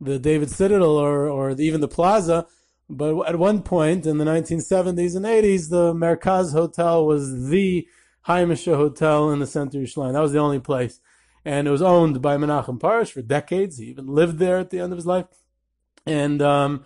the 0.00 0.18
David 0.18 0.50
Citadel 0.50 0.96
or 0.96 1.28
or 1.28 1.50
even 1.52 1.80
the 1.80 1.88
Plaza. 1.88 2.46
But 2.88 3.28
at 3.28 3.38
one 3.38 3.62
point 3.62 4.04
in 4.04 4.18
the 4.18 4.24
1970s 4.24 5.14
and 5.14 5.24
80s, 5.24 5.70
the 5.70 5.94
Merkaz 5.94 6.52
Hotel 6.52 7.06
was 7.06 7.48
the 7.48 7.86
Haimisha 8.26 8.74
Hotel 8.74 9.30
in 9.30 9.38
the 9.38 9.46
center 9.46 9.78
of 9.78 9.84
Yerushalayim. 9.84 10.12
That 10.12 10.20
was 10.20 10.32
the 10.32 10.40
only 10.40 10.58
place 10.58 10.98
and 11.44 11.66
it 11.66 11.70
was 11.70 11.82
owned 11.82 12.20
by 12.20 12.36
Menachem 12.36 12.78
Porush 12.78 13.12
for 13.12 13.22
decades. 13.22 13.78
He 13.78 13.86
even 13.86 14.06
lived 14.06 14.38
there 14.38 14.58
at 14.58 14.70
the 14.70 14.80
end 14.80 14.92
of 14.92 14.98
his 14.98 15.06
life, 15.06 15.26
and 16.06 16.42
um, 16.42 16.84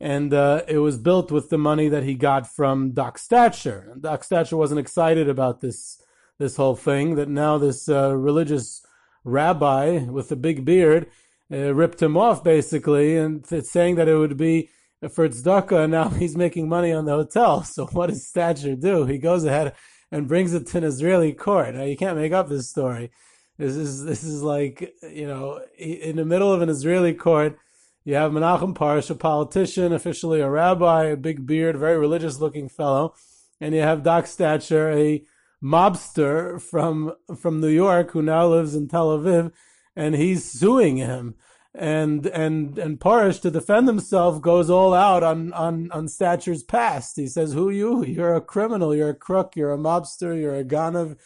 and 0.00 0.34
uh, 0.34 0.62
it 0.68 0.78
was 0.78 0.98
built 0.98 1.30
with 1.30 1.48
the 1.50 1.58
money 1.58 1.88
that 1.88 2.02
he 2.02 2.14
got 2.14 2.46
from 2.46 2.92
Doc 2.92 3.18
Stacher. 3.18 3.90
And 3.92 4.02
Doc 4.02 4.22
Stacher 4.22 4.58
wasn't 4.58 4.80
excited 4.80 5.28
about 5.28 5.60
this 5.60 6.02
this 6.38 6.56
whole 6.56 6.76
thing. 6.76 7.14
That 7.14 7.28
now 7.28 7.58
this 7.58 7.88
uh, 7.88 8.14
religious 8.14 8.82
rabbi 9.24 9.98
with 10.04 10.28
the 10.28 10.36
big 10.36 10.64
beard 10.64 11.06
uh, 11.54 11.72
ripped 11.74 12.02
him 12.02 12.16
off 12.16 12.42
basically, 12.42 13.16
and 13.16 13.46
saying 13.46 13.94
that 13.96 14.08
it 14.08 14.16
would 14.16 14.36
be 14.36 14.70
for 15.10 15.28
tzedakah. 15.28 15.84
And 15.84 15.92
now 15.92 16.08
he's 16.20 16.36
making 16.36 16.68
money 16.68 16.92
on 16.92 17.04
the 17.04 17.12
hotel. 17.12 17.62
So 17.62 17.86
what 17.86 18.08
does 18.10 18.26
Stacher 18.26 18.80
do? 18.80 19.06
He 19.06 19.18
goes 19.18 19.44
ahead 19.44 19.74
and 20.10 20.28
brings 20.28 20.54
it 20.54 20.66
to 20.68 20.78
an 20.78 20.84
Israeli 20.84 21.32
court. 21.32 21.74
Now 21.74 21.84
you 21.84 21.96
can't 21.96 22.18
make 22.18 22.32
up 22.32 22.48
this 22.48 22.70
story. 22.70 23.10
This 23.58 23.76
is 23.76 24.04
this 24.04 24.24
is 24.24 24.42
like 24.42 24.94
you 25.02 25.26
know 25.26 25.60
in 25.78 26.16
the 26.16 26.24
middle 26.24 26.52
of 26.52 26.60
an 26.60 26.68
Israeli 26.68 27.14
court, 27.14 27.56
you 28.04 28.14
have 28.14 28.32
Menachem 28.32 28.74
Porush, 28.74 29.10
a 29.10 29.14
politician, 29.14 29.92
officially 29.92 30.40
a 30.40 30.50
rabbi, 30.50 31.04
a 31.04 31.16
big 31.16 31.46
beard, 31.46 31.76
very 31.76 31.98
religious 31.98 32.40
looking 32.40 32.68
fellow, 32.68 33.14
and 33.60 33.74
you 33.74 33.80
have 33.80 34.02
Doc 34.02 34.24
Stacher, 34.24 34.94
a 34.94 35.24
mobster 35.64 36.60
from 36.60 37.14
from 37.36 37.60
New 37.60 37.68
York 37.68 38.10
who 38.10 38.22
now 38.22 38.46
lives 38.46 38.74
in 38.74 38.88
Tel 38.88 39.16
Aviv, 39.16 39.52
and 39.96 40.14
he's 40.14 40.44
suing 40.44 40.96
him. 40.96 41.34
And 41.74 42.26
and 42.26 42.78
and 42.78 43.00
Porush 43.00 43.40
to 43.42 43.50
defend 43.50 43.88
himself 43.88 44.40
goes 44.40 44.70
all 44.70 44.94
out 44.94 45.24
on 45.24 45.52
on 45.52 45.90
on 45.90 46.06
Stacher's 46.06 46.62
past. 46.62 47.16
He 47.16 47.26
says, 47.26 47.52
"Who 47.52 47.68
you? 47.70 48.04
You're 48.04 48.36
a 48.36 48.40
criminal. 48.40 48.94
You're 48.94 49.10
a 49.10 49.14
crook. 49.14 49.56
You're 49.56 49.72
a 49.72 49.78
mobster. 49.78 50.40
You're 50.40 50.56
a 50.56 50.64
ganav." 50.64 51.16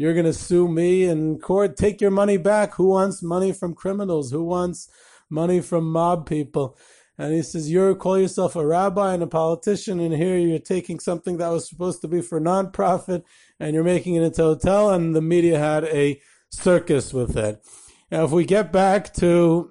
You're 0.00 0.14
going 0.14 0.26
to 0.26 0.32
sue 0.32 0.68
me 0.68 1.02
in 1.02 1.40
court. 1.40 1.76
Take 1.76 2.00
your 2.00 2.12
money 2.12 2.36
back. 2.36 2.74
Who 2.74 2.90
wants 2.90 3.20
money 3.20 3.50
from 3.50 3.74
criminals? 3.74 4.30
Who 4.30 4.44
wants 4.44 4.88
money 5.28 5.60
from 5.60 5.90
mob 5.90 6.24
people? 6.24 6.78
And 7.18 7.34
he 7.34 7.42
says, 7.42 7.68
you 7.68 7.96
call 7.96 8.16
yourself 8.16 8.54
a 8.54 8.64
rabbi 8.64 9.12
and 9.12 9.24
a 9.24 9.26
politician, 9.26 9.98
and 9.98 10.14
here 10.14 10.38
you're 10.38 10.60
taking 10.60 11.00
something 11.00 11.38
that 11.38 11.48
was 11.48 11.68
supposed 11.68 12.00
to 12.02 12.08
be 12.08 12.22
for 12.22 12.40
nonprofit, 12.40 13.24
and 13.58 13.74
you're 13.74 13.82
making 13.82 14.14
it 14.14 14.22
into 14.22 14.44
a 14.44 14.54
hotel, 14.54 14.90
and 14.90 15.16
the 15.16 15.20
media 15.20 15.58
had 15.58 15.82
a 15.82 16.20
circus 16.50 17.12
with 17.12 17.36
it. 17.36 17.60
Now, 18.10 18.24
if 18.24 18.30
we 18.30 18.46
get 18.46 18.72
back 18.72 19.12
to 19.14 19.70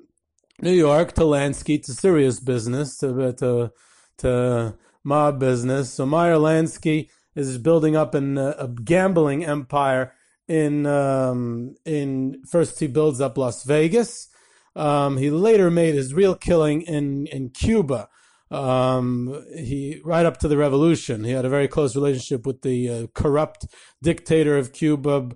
New 0.61 0.73
York, 0.73 1.13
to 1.13 1.21
Lansky, 1.21 1.81
to 1.83 1.93
serious 1.93 2.39
business, 2.39 2.97
to 2.99 3.33
to 3.33 3.71
to 4.19 4.75
mob 5.03 5.39
business, 5.39 5.91
so 5.91 6.05
Meyer 6.05 6.35
Lansky 6.35 7.09
is 7.35 7.57
building 7.57 7.95
up 7.95 8.13
an, 8.13 8.37
uh, 8.37 8.53
a 8.59 8.67
gambling 8.67 9.43
empire 9.43 10.13
in 10.47 10.85
um, 10.85 11.75
in 11.85 12.43
first 12.47 12.79
he 12.79 12.87
builds 12.87 13.19
up 13.19 13.37
Las 13.37 13.63
Vegas. 13.63 14.27
Um, 14.75 15.17
he 15.17 15.31
later 15.31 15.71
made 15.71 15.95
his 15.95 16.13
real 16.13 16.35
killing 16.35 16.83
in 16.83 17.25
in 17.27 17.49
Cuba. 17.49 18.07
Um, 18.51 19.45
he 19.55 19.99
right 20.05 20.25
up 20.25 20.37
to 20.37 20.47
the 20.47 20.57
revolution, 20.57 21.23
he 21.23 21.31
had 21.31 21.43
a 21.43 21.49
very 21.49 21.67
close 21.67 21.95
relationship 21.95 22.45
with 22.45 22.61
the 22.61 22.89
uh, 22.89 23.07
corrupt 23.13 23.65
dictator 24.01 24.57
of 24.57 24.71
Cuba, 24.71 25.31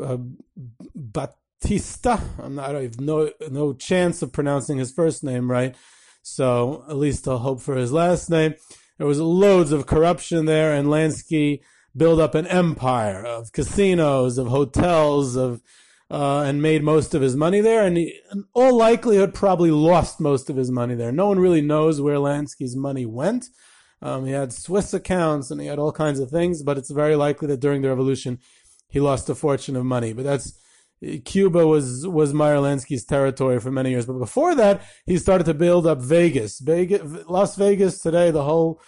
uh, 0.00 0.16
Batista. 1.64 2.20
Not, 2.46 2.76
I 2.76 2.82
have 2.82 3.00
no 3.00 3.30
no 3.50 3.72
chance 3.72 4.20
of 4.20 4.32
pronouncing 4.32 4.76
his 4.76 4.92
first 4.92 5.24
name 5.24 5.50
right, 5.50 5.74
so 6.22 6.84
at 6.90 6.96
least 6.96 7.26
I'll 7.26 7.38
hope 7.38 7.62
for 7.62 7.76
his 7.76 7.90
last 7.90 8.28
name. 8.28 8.54
There 8.98 9.06
was 9.06 9.18
loads 9.18 9.72
of 9.72 9.86
corruption 9.86 10.44
there, 10.44 10.74
and 10.74 10.88
Lansky 10.88 11.60
built 11.96 12.20
up 12.20 12.34
an 12.34 12.46
empire 12.48 13.24
of 13.24 13.52
casinos, 13.52 14.36
of 14.36 14.48
hotels, 14.48 15.36
of 15.36 15.62
uh, 16.10 16.42
and 16.42 16.60
made 16.60 16.82
most 16.82 17.14
of 17.14 17.22
his 17.22 17.34
money 17.34 17.62
there. 17.62 17.86
And 17.86 17.96
in 17.96 18.44
all 18.52 18.76
likelihood, 18.76 19.32
probably 19.32 19.70
lost 19.70 20.20
most 20.20 20.50
of 20.50 20.56
his 20.56 20.70
money 20.70 20.94
there. 20.94 21.12
No 21.12 21.28
one 21.28 21.38
really 21.38 21.62
knows 21.62 21.98
where 21.98 22.16
Lansky's 22.16 22.76
money 22.76 23.06
went. 23.06 23.46
Um, 24.02 24.26
he 24.26 24.32
had 24.32 24.52
Swiss 24.52 24.92
accounts 24.92 25.50
and 25.50 25.62
he 25.62 25.66
had 25.66 25.78
all 25.78 25.92
kinds 25.92 26.20
of 26.20 26.30
things, 26.30 26.62
but 26.62 26.76
it's 26.76 26.90
very 26.90 27.16
likely 27.16 27.48
that 27.48 27.60
during 27.60 27.80
the 27.80 27.88
revolution, 27.88 28.38
he 28.90 29.00
lost 29.00 29.30
a 29.30 29.34
fortune 29.34 29.76
of 29.76 29.86
money. 29.86 30.12
But 30.12 30.24
that's 30.24 30.52
Cuba 31.24 31.66
was 31.66 32.06
was 32.06 32.32
Meyer 32.32 32.56
Lansky's 32.56 33.04
territory 33.04 33.60
for 33.60 33.70
many 33.70 33.90
years. 33.90 34.06
But 34.06 34.18
before 34.18 34.54
that, 34.54 34.82
he 35.06 35.18
started 35.18 35.44
to 35.44 35.54
build 35.54 35.86
up 35.86 36.00
Vegas. 36.00 36.60
Vegas, 36.60 37.02
Las 37.28 37.56
Vegas 37.56 37.98
today, 37.98 38.30
the 38.30 38.44
whole 38.44 38.80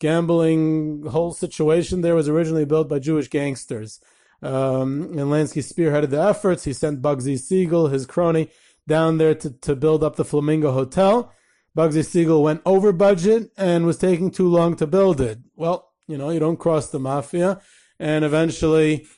gambling 0.00 1.04
whole 1.06 1.32
situation 1.32 2.00
there 2.00 2.14
was 2.14 2.28
originally 2.28 2.64
built 2.64 2.88
by 2.88 2.98
Jewish 2.98 3.28
gangsters. 3.28 4.00
Um, 4.40 5.02
and 5.18 5.30
Lansky 5.32 5.62
spearheaded 5.62 6.10
the 6.10 6.22
efforts. 6.22 6.64
He 6.64 6.72
sent 6.72 7.02
Bugsy 7.02 7.38
Siegel, 7.38 7.88
his 7.88 8.06
crony, 8.06 8.50
down 8.86 9.18
there 9.18 9.34
to, 9.34 9.50
to 9.50 9.74
build 9.74 10.04
up 10.04 10.16
the 10.16 10.24
Flamingo 10.24 10.72
Hotel. 10.72 11.32
Bugsy 11.76 12.04
Siegel 12.04 12.42
went 12.42 12.62
over 12.64 12.92
budget 12.92 13.50
and 13.56 13.84
was 13.84 13.98
taking 13.98 14.30
too 14.30 14.48
long 14.48 14.76
to 14.76 14.86
build 14.86 15.20
it. 15.20 15.38
Well, 15.56 15.92
you 16.06 16.16
know, 16.16 16.30
you 16.30 16.38
don't 16.38 16.56
cross 16.58 16.88
the 16.88 17.00
mafia. 17.00 17.60
And 18.00 18.24
eventually 18.24 19.08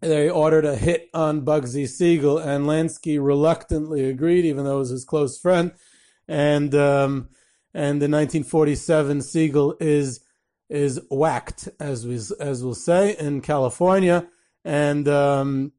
they 0.00 0.28
ordered 0.28 0.64
a 0.64 0.76
hit 0.76 1.08
on 1.14 1.44
Bugsy 1.44 1.88
Siegel, 1.88 2.38
and 2.38 2.66
Lansky 2.66 3.24
reluctantly 3.24 4.08
agreed, 4.08 4.44
even 4.44 4.64
though 4.64 4.76
it 4.76 4.80
was 4.80 4.90
his 4.90 5.04
close 5.04 5.38
friend. 5.38 5.72
And 6.28 6.74
um, 6.74 7.28
and 7.72 8.02
in 8.02 8.10
1947 8.10 9.22
Siegel 9.22 9.76
is 9.80 10.20
is 10.68 11.00
whacked, 11.10 11.68
as 11.78 12.06
we 12.06 12.16
as 12.40 12.64
we'll 12.64 12.74
say 12.74 13.16
in 13.16 13.40
California, 13.40 14.28
and 14.64 15.06
um, 15.08 15.72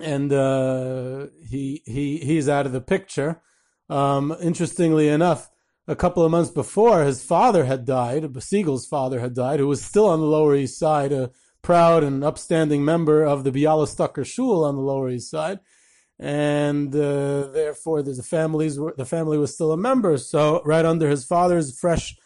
and 0.00 0.32
uh, 0.32 1.26
he 1.48 1.82
he 1.84 2.18
he's 2.18 2.48
out 2.48 2.66
of 2.66 2.72
the 2.72 2.80
picture. 2.80 3.40
Um, 3.90 4.34
interestingly 4.40 5.08
enough, 5.08 5.50
a 5.86 5.94
couple 5.94 6.24
of 6.24 6.30
months 6.30 6.50
before, 6.50 7.04
his 7.04 7.22
father 7.22 7.66
had 7.66 7.84
died. 7.84 8.42
Siegel's 8.42 8.86
father 8.86 9.20
had 9.20 9.34
died, 9.34 9.60
who 9.60 9.68
was 9.68 9.84
still 9.84 10.06
on 10.06 10.20
the 10.20 10.26
Lower 10.26 10.54
East 10.54 10.78
Side, 10.78 11.12
proud 11.64 12.04
and 12.04 12.22
upstanding 12.22 12.84
member 12.84 13.24
of 13.24 13.42
the 13.42 13.50
Bialystoker 13.50 14.24
Shul 14.24 14.64
on 14.64 14.76
the 14.76 14.82
Lower 14.82 15.10
East 15.10 15.30
Side 15.30 15.58
and 16.18 16.94
uh, 16.94 17.48
therefore 17.48 18.02
the 18.02 18.22
families 18.22 18.78
were, 18.78 18.94
the 18.96 19.04
family 19.04 19.36
was 19.36 19.54
still 19.54 19.72
a 19.72 19.76
member. 19.76 20.16
So 20.16 20.62
right 20.64 20.84
under 20.84 21.08
his 21.08 21.24
father's 21.24 21.76
fresh 21.78 22.16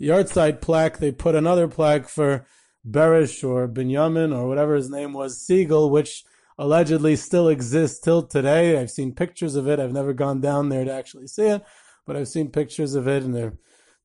yahrzeit 0.00 0.60
plaque, 0.60 0.98
they 0.98 1.12
put 1.12 1.34
another 1.34 1.68
plaque 1.68 2.08
for 2.08 2.46
Berish 2.88 3.46
or 3.46 3.68
Binyamin 3.68 4.36
or 4.36 4.48
whatever 4.48 4.74
his 4.74 4.90
name 4.90 5.12
was, 5.12 5.40
Siegel, 5.40 5.90
which 5.90 6.24
allegedly 6.58 7.16
still 7.16 7.48
exists 7.48 8.00
till 8.00 8.22
today. 8.22 8.78
I've 8.78 8.90
seen 8.90 9.14
pictures 9.14 9.56
of 9.56 9.68
it. 9.68 9.78
I've 9.78 9.92
never 9.92 10.12
gone 10.12 10.40
down 10.40 10.68
there 10.68 10.84
to 10.84 10.92
actually 10.92 11.26
see 11.26 11.46
it, 11.46 11.64
but 12.06 12.16
I've 12.16 12.28
seen 12.28 12.50
pictures 12.50 12.94
of 12.94 13.08
it, 13.08 13.22
and 13.22 13.34
they're 13.34 13.54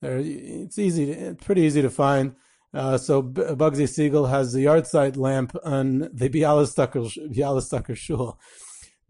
they're 0.02 0.20
it's 0.20 0.80
easy, 0.80 1.08
to, 1.08 1.12
it's 1.12 1.46
pretty 1.46 1.62
easy 1.62 1.82
to 1.82 1.90
find. 1.90 2.36
Uh, 2.74 2.98
so 2.98 3.24
Bugsy 3.24 3.90
Siegel 3.90 4.28
has 4.28 4.54
the 4.54 4.66
yahrzeit 4.66 5.18
lamp 5.18 5.56
on 5.64 6.10
the 6.14 6.30
Bialystoker, 6.30 7.10
Bialystoker 7.34 7.96
Shul. 7.96 8.40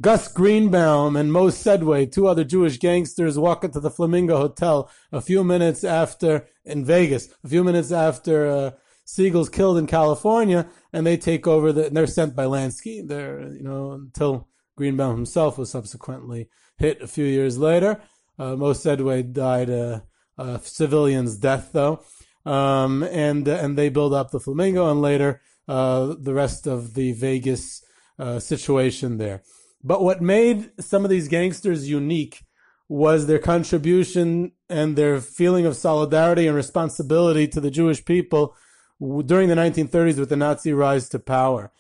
Gus 0.02 0.30
Greenbaum 0.30 1.18
and 1.18 1.34
Mo 1.34 1.48
Sedway, 1.48 2.10
two 2.10 2.28
other 2.28 2.46
Jewish 2.46 2.78
gangsters, 2.80 3.38
walk 3.38 3.66
into 3.66 3.82
the 3.82 3.92
Flamingo 3.92 4.38
Hotel 4.38 4.90
a 5.12 5.20
few 5.20 5.44
minutes 5.44 5.84
after 5.84 6.48
in 6.64 6.86
Vegas, 6.86 7.28
a 7.44 7.50
few 7.50 7.66
minutes 7.66 7.92
after 7.92 8.48
uh, 8.48 8.72
Siegel's 9.04 9.50
killed 9.50 9.78
in 9.78 9.88
California, 9.88 10.70
and 10.94 11.06
they 11.06 11.18
take 11.18 11.48
over. 11.48 11.74
The, 11.74 11.88
and 11.88 11.98
they're 11.98 12.08
sent 12.08 12.34
by 12.34 12.46
Lansky. 12.46 13.06
They're 13.06 13.42
you 13.52 13.64
know 13.64 13.92
until 13.92 14.48
Greenbaum 14.78 15.16
himself 15.16 15.58
was 15.58 15.70
subsequently 15.70 16.48
hit 16.78 17.02
a 17.02 17.08
few 17.08 17.26
years 17.26 17.58
later. 17.58 18.02
Uh, 18.38 18.56
Mo 18.56 18.72
Sedway 18.72 19.34
died 19.34 19.70
a, 19.70 20.06
a 20.38 20.62
civilian's 20.64 21.36
death 21.38 21.72
though, 21.74 22.04
um, 22.50 23.04
and 23.04 23.48
and 23.48 23.78
they 23.78 23.90
build 23.90 24.14
up 24.14 24.32
the 24.32 24.40
Flamingo, 24.40 24.90
and 24.90 25.02
later 25.02 25.42
uh, 25.68 26.16
the 26.20 26.34
rest 26.34 26.66
of 26.66 26.96
the 26.96 27.12
Vegas 27.14 27.84
uh, 28.18 28.40
situation 28.40 29.18
there. 29.18 29.44
But 29.84 30.02
what 30.02 30.22
made 30.22 30.72
some 30.80 31.04
of 31.04 31.12
these 31.12 31.28
gangsters 31.28 31.90
unique 31.90 32.44
was 32.90 33.28
their 33.28 33.40
contribution 33.40 34.52
and 34.68 34.96
their 34.96 35.22
feeling 35.22 35.68
of 35.68 35.76
solidarity 35.76 36.48
and 36.48 36.56
responsibility 36.56 37.48
to 37.48 37.62
the 37.62 37.70
Jewish 37.70 38.04
people 38.04 38.56
during 39.00 39.48
the 39.48 39.56
1930s 39.56 40.18
with 40.18 40.30
the 40.30 40.36
Nazi 40.36 40.74
rise 40.74 41.08
to 41.10 41.20
power. 41.20 41.72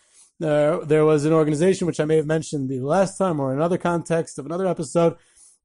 Uh, 0.41 0.85
there 0.85 1.03
was 1.03 1.25
an 1.25 1.33
organization 1.33 1.87
which 1.87 1.99
I 1.99 2.05
may 2.05 2.15
have 2.15 2.27
mentioned 2.27 2.69
the 2.69 2.79
last 2.79 3.17
time 3.17 3.39
or 3.39 3.53
another 3.53 3.77
context 3.77 4.37
of 4.37 4.45
another 4.45 4.67
episode. 4.67 5.17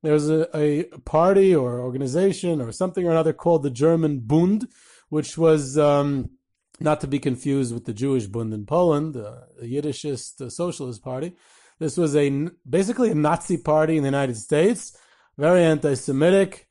There 0.02 0.14
was 0.14 0.28
a, 0.28 0.48
a 0.56 0.84
party 1.04 1.54
or 1.54 1.78
organization 1.80 2.60
or 2.60 2.72
something 2.72 3.06
or 3.06 3.10
another 3.10 3.34
called 3.34 3.62
the 3.62 3.70
German 3.70 4.20
Bund, 4.20 4.66
which 5.14 5.38
was 5.38 5.78
um, 5.78 6.08
not 6.80 7.00
to 7.00 7.06
be 7.06 7.20
confused 7.28 7.72
with 7.72 7.84
the 7.84 7.94
Jewish 8.02 8.26
Bund 8.26 8.52
in 8.52 8.66
Poland, 8.66 9.16
uh, 9.16 9.42
a 9.62 9.64
Yiddishist 9.74 10.40
uh, 10.40 10.50
socialist 10.50 11.04
party. 11.04 11.30
This 11.78 11.96
was 11.96 12.16
a 12.16 12.26
basically 12.68 13.10
a 13.12 13.14
Nazi 13.14 13.58
party 13.72 13.94
in 13.96 14.02
the 14.02 14.14
United 14.16 14.36
States, 14.36 14.82
very 15.38 15.62
anti-Semitic, 15.62 16.66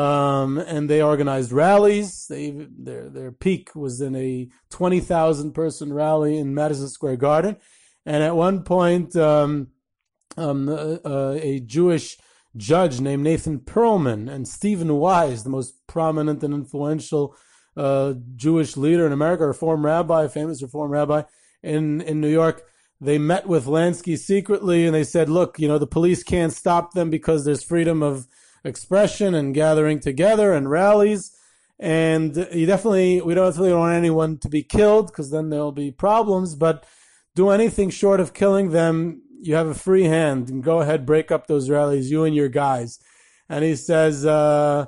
um, 0.00 0.58
and 0.58 0.90
they 0.90 1.00
organized 1.00 1.50
rallies. 1.50 2.26
They 2.28 2.44
their 2.86 3.08
their 3.08 3.32
peak 3.32 3.64
was 3.74 4.02
in 4.02 4.14
a 4.16 4.48
twenty 4.68 5.00
thousand 5.00 5.52
person 5.52 5.90
rally 6.04 6.36
in 6.36 6.58
Madison 6.60 6.88
Square 6.88 7.16
Garden, 7.16 7.56
and 8.04 8.22
at 8.22 8.36
one 8.36 8.64
point, 8.64 9.16
um, 9.16 9.68
um, 10.36 10.68
uh, 10.68 10.98
uh, 11.14 11.38
a 11.40 11.60
Jewish 11.60 12.18
judge 12.54 13.00
named 13.00 13.24
Nathan 13.24 13.60
Perlman 13.60 14.30
and 14.34 14.46
Stephen 14.46 14.92
Wise, 15.06 15.42
the 15.42 15.56
most 15.58 15.86
prominent 15.86 16.42
and 16.44 16.52
influential 16.52 17.34
uh, 17.78 18.14
Jewish 18.36 18.76
leader 18.76 19.06
in 19.06 19.12
America, 19.12 19.44
a 19.44 19.48
reform 19.48 19.86
rabbi, 19.86 20.24
a 20.24 20.28
famous 20.28 20.60
reform 20.60 20.90
rabbi 20.90 21.22
in 21.62 22.00
in 22.02 22.20
New 22.20 22.30
York 22.30 22.64
they 23.00 23.18
met 23.18 23.46
with 23.46 23.66
Lansky 23.66 24.18
secretly 24.18 24.84
and 24.84 24.94
they 24.94 25.04
said, 25.04 25.28
look, 25.28 25.58
you 25.58 25.68
know, 25.68 25.78
the 25.78 25.86
police 25.86 26.22
can't 26.22 26.52
stop 26.52 26.92
them 26.92 27.10
because 27.10 27.44
there's 27.44 27.62
freedom 27.62 28.02
of 28.02 28.26
expression 28.64 29.34
and 29.34 29.54
gathering 29.54 30.00
together 30.00 30.52
and 30.52 30.70
rallies. 30.70 31.36
And 31.78 32.36
you 32.52 32.66
definitely, 32.66 33.20
we 33.20 33.34
don't 33.34 33.46
definitely 33.46 33.74
want 33.74 33.94
anyone 33.94 34.38
to 34.38 34.48
be 34.48 34.64
killed 34.64 35.08
because 35.08 35.30
then 35.30 35.50
there'll 35.50 35.70
be 35.70 35.92
problems, 35.92 36.56
but 36.56 36.84
do 37.36 37.50
anything 37.50 37.90
short 37.90 38.18
of 38.18 38.34
killing 38.34 38.70
them. 38.70 39.22
You 39.40 39.54
have 39.54 39.68
a 39.68 39.74
free 39.74 40.04
hand 40.04 40.48
and 40.48 40.62
go 40.62 40.80
ahead, 40.80 41.06
break 41.06 41.30
up 41.30 41.46
those 41.46 41.70
rallies, 41.70 42.10
you 42.10 42.24
and 42.24 42.34
your 42.34 42.48
guys. 42.48 42.98
And 43.48 43.64
he 43.64 43.76
says, 43.76 44.26
uh, 44.26 44.86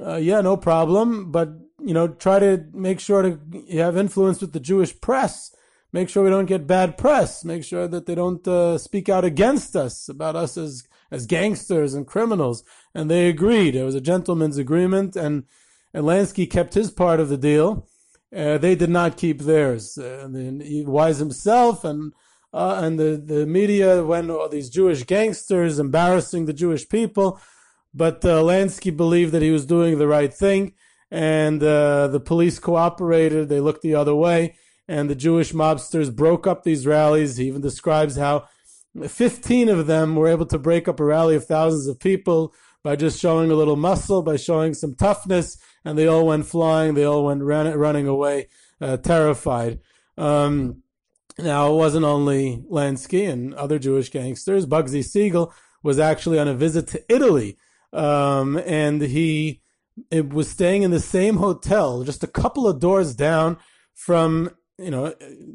uh, 0.00 0.16
yeah, 0.16 0.40
no 0.42 0.56
problem, 0.56 1.32
but 1.32 1.48
you 1.84 1.94
know, 1.94 2.08
try 2.08 2.38
to 2.38 2.64
make 2.72 3.00
sure 3.00 3.22
to 3.22 3.38
have 3.72 3.96
influence 3.96 4.40
with 4.40 4.52
the 4.52 4.60
Jewish 4.60 4.98
press 5.00 5.54
make 5.92 6.08
sure 6.08 6.24
we 6.24 6.30
don't 6.30 6.46
get 6.46 6.66
bad 6.66 6.96
press, 6.96 7.44
make 7.44 7.62
sure 7.64 7.86
that 7.86 8.06
they 8.06 8.14
don't 8.14 8.46
uh, 8.48 8.78
speak 8.78 9.08
out 9.08 9.24
against 9.24 9.76
us 9.76 10.08
about 10.08 10.36
us 10.36 10.56
as 10.56 10.84
as 11.10 11.26
gangsters 11.26 11.92
and 11.92 12.06
criminals. 12.06 12.64
And 12.94 13.10
they 13.10 13.28
agreed. 13.28 13.76
It 13.76 13.84
was 13.84 13.94
a 13.94 14.00
gentleman's 14.00 14.56
agreement, 14.56 15.14
and, 15.14 15.44
and 15.92 16.06
Lansky 16.06 16.50
kept 16.50 16.72
his 16.72 16.90
part 16.90 17.20
of 17.20 17.28
the 17.28 17.36
deal. 17.36 17.86
Uh, 18.34 18.56
they 18.56 18.74
did 18.74 18.88
not 18.88 19.18
keep 19.18 19.40
theirs. 19.40 19.98
Uh, 19.98 20.26
the, 20.30 20.84
Wise 20.86 21.18
himself 21.18 21.84
and 21.84 22.14
uh, 22.54 22.80
and 22.82 22.98
the, 22.98 23.22
the 23.22 23.46
media 23.46 24.04
went 24.04 24.30
all 24.30 24.48
these 24.48 24.70
Jewish 24.70 25.04
gangsters 25.04 25.78
embarrassing 25.78 26.46
the 26.46 26.52
Jewish 26.52 26.86
people, 26.88 27.40
but 27.94 28.24
uh, 28.24 28.42
Lansky 28.42 28.94
believed 28.94 29.32
that 29.32 29.42
he 29.42 29.50
was 29.50 29.64
doing 29.64 29.98
the 29.98 30.06
right 30.06 30.32
thing, 30.32 30.74
and 31.12 31.62
uh, 31.62 32.08
the 32.08 32.20
police 32.20 32.58
cooperated. 32.58 33.50
They 33.50 33.60
looked 33.60 33.82
the 33.82 33.94
other 33.94 34.14
way, 34.14 34.56
and 34.88 35.10
the 35.10 35.14
Jewish 35.14 35.52
mobsters 35.52 36.14
broke 36.14 36.46
up 36.46 36.62
these 36.62 36.86
rallies. 36.86 37.36
He 37.36 37.46
even 37.46 37.60
describes 37.60 38.16
how 38.16 38.48
15 39.06 39.68
of 39.68 39.86
them 39.86 40.16
were 40.16 40.26
able 40.26 40.46
to 40.46 40.58
break 40.58 40.88
up 40.88 40.98
a 40.98 41.04
rally 41.04 41.36
of 41.36 41.44
thousands 41.44 41.86
of 41.86 42.00
people 42.00 42.54
by 42.82 42.96
just 42.96 43.20
showing 43.20 43.50
a 43.50 43.54
little 43.54 43.76
muscle, 43.76 44.22
by 44.22 44.36
showing 44.36 44.72
some 44.72 44.94
toughness, 44.94 45.58
and 45.84 45.98
they 45.98 46.06
all 46.06 46.26
went 46.26 46.46
flying. 46.46 46.94
They 46.94 47.04
all 47.04 47.26
went 47.26 47.42
ran, 47.42 47.78
running 47.78 48.08
away, 48.08 48.48
uh, 48.80 48.96
terrified. 48.96 49.80
Um, 50.16 50.82
now, 51.38 51.72
it 51.72 51.76
wasn't 51.76 52.06
only 52.06 52.64
Lansky 52.70 53.30
and 53.30 53.52
other 53.54 53.78
Jewish 53.78 54.10
gangsters. 54.10 54.64
Bugsy 54.64 55.04
Siegel 55.04 55.52
was 55.82 55.98
actually 55.98 56.38
on 56.38 56.48
a 56.48 56.54
visit 56.54 56.86
to 56.88 57.04
Italy, 57.12 57.58
um, 57.92 58.56
and 58.56 59.02
he 59.02 59.61
it 60.10 60.32
was 60.32 60.48
staying 60.48 60.82
in 60.82 60.90
the 60.90 61.00
same 61.00 61.36
hotel, 61.36 62.02
just 62.04 62.24
a 62.24 62.28
couple 62.28 62.66
of 62.66 62.80
doors 62.80 63.14
down 63.14 63.58
from 63.94 64.50
you 64.78 64.90
know, 64.90 65.14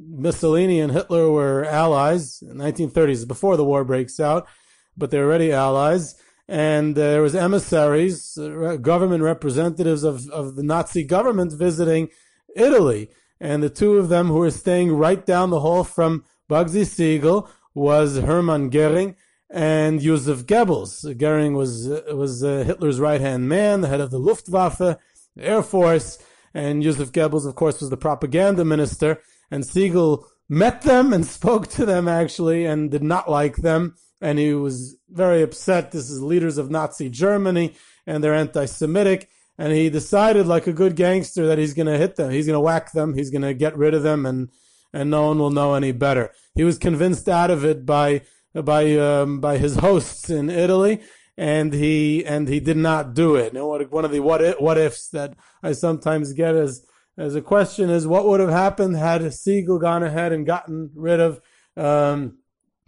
Mussolini 0.10 0.80
and 0.80 0.91
Hitler 0.91 1.30
were 1.30 1.65
allies 1.65 2.41
in 2.41 2.58
the 2.58 2.63
1930s, 2.63 3.28
before 3.28 3.58
the 3.58 3.65
war 3.65 3.84
breaks 3.84 4.19
out, 4.19 4.47
but 4.95 5.12
they're 5.12 5.26
already 5.26 5.52
allies. 5.52 6.15
And 6.47 6.95
there 6.95 7.21
was 7.21 7.36
emissaries, 7.36 8.38
uh, 8.38 8.78
government 8.78 9.23
representatives 9.23 10.04
of, 10.04 10.30
of 10.30 10.56
the 10.56 10.63
Nazi 10.63 11.04
government 11.04 11.52
visiting 11.52 12.08
Italy. 12.56 13.10
And 13.39 13.62
the 13.62 13.69
two 13.69 13.97
of 13.97 14.08
them 14.10 14.28
who 14.28 14.36
were 14.39 14.52
staying 14.52 14.93
right 14.93 15.23
down 15.26 15.50
the 15.50 15.60
hall 15.60 15.84
from 15.84 16.23
Bugsy 16.50 16.86
Siegel 16.86 17.50
was 17.76 18.17
Hermann 18.17 18.69
Goering 18.69 19.15
and 19.49 20.01
Josef 20.01 20.45
Goebbels. 20.45 21.17
Goering 21.17 21.53
was, 21.53 21.88
was 22.12 22.43
uh, 22.43 22.63
Hitler's 22.65 22.99
right 22.99 23.21
hand 23.21 23.47
man, 23.47 23.81
the 23.81 23.88
head 23.88 24.01
of 24.01 24.12
the 24.12 24.19
Luftwaffe, 24.19 24.77
the 24.77 24.99
Air 25.38 25.63
Force 25.63 26.19
and 26.53 26.81
Josef 26.81 27.12
Goebbels, 27.12 27.45
of 27.45 27.55
course, 27.55 27.79
was 27.79 27.91
the 27.91 27.97
propaganda 27.97 28.65
minister, 28.65 29.21
and 29.51 29.63
Siegel 29.63 30.25
met 30.49 30.81
them 30.81 31.13
and 31.13 31.25
spoke 31.38 31.67
to 31.67 31.86
them 31.86 32.07
actually 32.07 32.65
and 32.65 32.89
did 32.89 33.03
not 33.03 33.29
like 33.29 33.57
them. 33.57 33.95
And 34.19 34.39
he 34.39 34.53
was 34.55 34.97
very 35.10 35.43
upset. 35.43 35.91
This 35.91 36.10
is 36.10 36.21
leaders 36.21 36.57
of 36.57 36.71
Nazi 36.71 37.10
Germany 37.10 37.75
and 38.07 38.23
they're 38.23 38.33
anti-Semitic. 38.33 39.29
And 39.60 39.71
he 39.71 39.91
decided 39.91 40.47
like 40.47 40.65
a 40.65 40.73
good 40.73 40.95
gangster 40.95 41.45
that 41.47 41.60
he's 41.60 41.75
going 41.75 41.88
to 41.88 41.97
hit 41.97 42.15
them. 42.15 42.31
He's 42.31 42.47
going 42.47 42.55
to 42.55 42.60
whack 42.60 42.91
them. 42.93 43.13
He's 43.13 43.29
going 43.29 43.43
to 43.43 43.53
get 43.53 43.77
rid 43.77 43.93
of 43.93 44.01
them 44.01 44.25
and, 44.25 44.49
and 44.91 45.12
no 45.12 45.27
one 45.27 45.38
will 45.38 45.51
know 45.51 45.75
any 45.75 45.91
better. 45.91 46.31
He 46.55 46.63
was 46.63 46.79
convinced 46.79 47.29
out 47.29 47.51
of 47.51 47.63
it 47.63 47.86
by, 47.86 48.21
by, 48.53 48.95
um, 48.97 49.39
by 49.39 49.57
his 49.57 49.75
hosts 49.77 50.29
in 50.29 50.49
Italy 50.49 51.01
and 51.38 51.71
he 51.73 52.25
and 52.25 52.47
he 52.47 52.60
did 52.60 52.77
not 52.77 53.13
do 53.13 53.36
it. 53.36 53.53
And 53.53 53.91
one 53.91 54.05
of 54.05 54.12
the 54.12 54.19
what 54.19 54.41
if, 54.41 54.60
what 54.60 54.77
ifs 54.77 55.10
that 55.10 55.36
I 55.62 55.71
sometimes 55.71 56.33
get 56.33 56.55
as 56.55 56.83
as 57.17 57.36
a 57.36 57.41
question 57.41 57.89
is 57.89 58.07
what 58.07 58.25
would 58.25 58.39
have 58.39 58.49
happened 58.49 58.95
had 58.95 59.33
Siegel 59.33 59.79
gone 59.79 60.03
ahead 60.03 60.31
and 60.31 60.45
gotten 60.45 60.91
rid 60.95 61.19
of 61.19 61.39
um, 61.75 62.39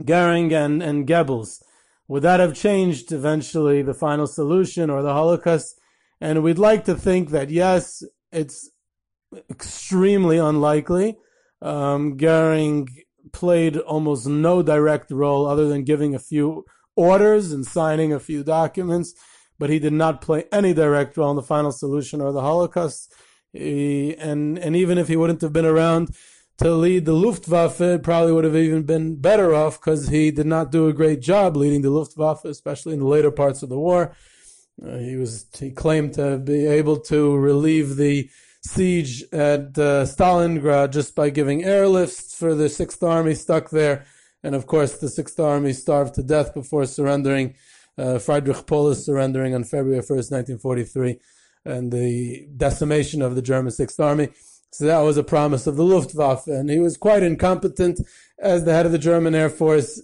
Goering 0.03 0.53
and 0.53 0.81
and 0.81 1.07
Goebbels? 1.07 1.61
Would 2.07 2.23
that 2.23 2.39
have 2.39 2.55
changed 2.55 3.11
eventually 3.11 3.83
the 3.83 3.93
final 3.93 4.25
solution 4.25 4.89
or 4.89 5.03
the 5.03 5.13
Holocaust? 5.13 5.79
And 6.19 6.43
we'd 6.43 6.57
like 6.57 6.85
to 6.85 6.95
think 6.95 7.29
that 7.29 7.51
yes, 7.51 8.03
it's 8.31 8.71
extremely 9.49 10.39
unlikely. 10.39 11.17
Um, 11.61 12.17
Goering 12.17 12.87
played 13.31 13.77
almost 13.77 14.27
no 14.27 14.61
direct 14.61 15.11
role 15.11 15.45
other 15.45 15.67
than 15.67 15.83
giving 15.83 16.15
a 16.15 16.19
few 16.19 16.65
orders 16.95 17.51
and 17.51 17.65
signing 17.65 18.11
a 18.11 18.19
few 18.19 18.43
documents, 18.43 19.13
but 19.57 19.69
he 19.69 19.79
did 19.79 19.93
not 19.93 20.21
play 20.21 20.45
any 20.51 20.73
direct 20.73 21.15
role 21.17 21.31
in 21.31 21.35
the 21.35 21.43
final 21.43 21.71
solution 21.71 22.21
or 22.21 22.31
the 22.31 22.41
Holocaust. 22.41 23.13
He, 23.53 24.15
and 24.15 24.59
and 24.59 24.75
even 24.75 24.97
if 24.97 25.07
he 25.07 25.15
wouldn't 25.15 25.41
have 25.41 25.53
been 25.53 25.65
around 25.65 26.09
to 26.59 26.71
lead 26.73 27.05
the 27.05 27.13
Luftwaffe, 27.13 28.03
probably 28.03 28.33
would 28.33 28.43
have 28.43 28.55
even 28.55 28.83
been 28.83 29.15
better 29.15 29.55
off 29.55 29.79
because 29.79 30.09
he 30.09 30.29
did 30.29 30.45
not 30.45 30.71
do 30.71 30.87
a 30.87 30.93
great 30.93 31.21
job 31.21 31.55
leading 31.55 31.81
the 31.81 31.89
Luftwaffe, 31.89 32.45
especially 32.45 32.93
in 32.93 32.99
the 32.99 33.05
later 33.05 33.31
parts 33.31 33.63
of 33.63 33.69
the 33.69 33.79
war. 33.79 34.13
Uh, 34.85 34.97
he 34.97 35.15
was 35.15 35.45
he 35.57 35.71
claimed 35.71 36.13
to 36.13 36.37
be 36.37 36.65
able 36.67 36.97
to 36.97 37.35
relieve 37.35 37.95
the 37.95 38.29
siege 38.61 39.23
at 39.31 39.77
uh, 39.77 40.05
Stalingrad 40.05 40.91
just 40.91 41.15
by 41.15 41.29
giving 41.29 41.61
airlifts 41.61 42.35
for 42.35 42.55
the 42.55 42.69
Sixth 42.69 43.01
Army 43.01 43.35
stuck 43.35 43.69
there 43.69 44.05
and 44.43 44.55
of 44.55 44.67
course, 44.67 44.97
the 44.97 45.09
Sixth 45.09 45.39
Army 45.39 45.73
starved 45.73 46.15
to 46.15 46.23
death 46.23 46.53
before 46.53 46.85
surrendering. 46.85 47.55
Uh, 47.97 48.17
Friedrich 48.17 48.65
Paulus 48.65 49.05
surrendering 49.05 49.53
on 49.53 49.65
February 49.65 50.01
1st, 50.01 50.31
1943, 50.31 51.19
and 51.65 51.91
the 51.91 52.47
decimation 52.55 53.21
of 53.21 53.35
the 53.35 53.41
German 53.41 53.71
Sixth 53.71 53.99
Army. 53.99 54.29
So 54.71 54.85
that 54.85 54.99
was 54.99 55.17
a 55.17 55.23
promise 55.23 55.67
of 55.67 55.75
the 55.75 55.83
Luftwaffe, 55.83 56.47
and 56.47 56.69
he 56.69 56.79
was 56.79 56.95
quite 56.95 57.23
incompetent 57.23 57.99
as 58.37 58.63
the 58.63 58.71
head 58.71 58.85
of 58.85 58.93
the 58.93 58.97
German 58.97 59.35
Air 59.35 59.49
Force. 59.49 60.01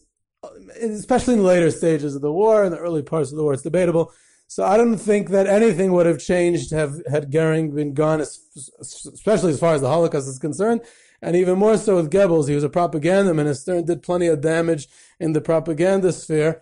especially 0.81 1.35
in 1.35 1.39
the 1.39 1.45
later 1.45 1.71
stages 1.71 2.15
of 2.15 2.21
the 2.21 2.31
war 2.31 2.63
and 2.63 2.73
the 2.73 2.77
early 2.77 3.01
parts 3.01 3.31
of 3.31 3.37
the 3.37 3.43
war, 3.43 3.53
it's 3.53 3.63
debatable. 3.63 4.11
So 4.47 4.63
I 4.63 4.77
don't 4.77 4.97
think 4.97 5.29
that 5.29 5.47
anything 5.47 5.91
would 5.93 6.05
have 6.05 6.19
changed 6.19 6.71
have 6.71 7.01
had 7.09 7.31
Goering 7.31 7.73
been 7.73 7.93
gone, 7.93 8.21
especially 8.21 9.51
as 9.51 9.59
far 9.59 9.73
as 9.73 9.81
the 9.81 9.89
Holocaust 9.89 10.27
is 10.27 10.39
concerned, 10.39 10.81
and 11.21 11.35
even 11.35 11.57
more 11.57 11.77
so 11.77 11.95
with 11.95 12.11
Goebbels. 12.11 12.47
He 12.47 12.55
was 12.55 12.63
a 12.63 12.69
propaganda 12.69 13.33
minister 13.33 13.73
and 13.73 13.87
did 13.87 14.03
plenty 14.03 14.27
of 14.27 14.41
damage 14.41 14.87
in 15.19 15.33
the 15.33 15.41
propaganda 15.41 16.13
sphere. 16.13 16.61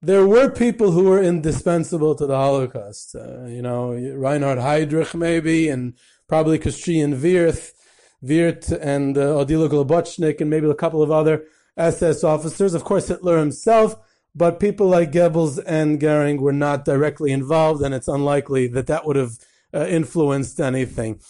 There 0.00 0.26
were 0.26 0.50
people 0.50 0.90
who 0.90 1.04
were 1.04 1.22
indispensable 1.22 2.16
to 2.16 2.26
the 2.26 2.36
Holocaust. 2.36 3.14
Uh, 3.14 3.44
you 3.44 3.62
know, 3.62 3.92
Reinhard 3.92 4.58
Heydrich 4.58 5.14
maybe, 5.14 5.68
and 5.68 5.94
probably 6.26 6.58
Christian 6.58 7.22
Wirth, 7.22 7.72
Wirth 8.20 8.72
and 8.72 9.16
uh, 9.16 9.20
Odilo 9.20 9.68
Globocnik, 9.68 10.40
and 10.40 10.50
maybe 10.50 10.68
a 10.68 10.74
couple 10.74 11.02
of 11.02 11.12
other 11.12 11.44
SS 11.76 12.24
officers. 12.24 12.74
Of 12.74 12.82
course, 12.82 13.08
Hitler 13.08 13.38
himself 13.38 13.96
but 14.34 14.60
people 14.60 14.88
like 14.88 15.12
Goebbels 15.12 15.62
and 15.66 16.00
Goering 16.00 16.40
were 16.40 16.52
not 16.52 16.84
directly 16.84 17.32
involved, 17.32 17.82
and 17.82 17.94
it's 17.94 18.08
unlikely 18.08 18.66
that 18.68 18.86
that 18.86 19.06
would 19.06 19.16
have 19.16 19.38
uh, 19.74 19.86
influenced 19.86 20.60
anything. 20.60 21.20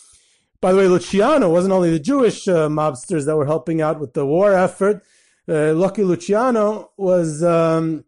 By 0.61 0.73
the 0.73 0.79
way, 0.79 0.87
Luciano 0.87 1.51
wasn't 1.51 1.73
only 1.73 1.91
the 1.91 1.99
Jewish 1.99 2.47
uh, 2.47 2.69
mobsters 2.69 3.27
that 3.27 3.37
were 3.37 3.47
helping 3.47 3.81
out 3.81 3.99
with 3.99 4.15
the 4.15 4.25
war 4.25 4.53
effort. 4.53 5.03
Uh, 5.49 5.75
Lucky 5.75 6.05
Luciano 6.05 6.93
was 6.97 7.43
um, 7.43 8.05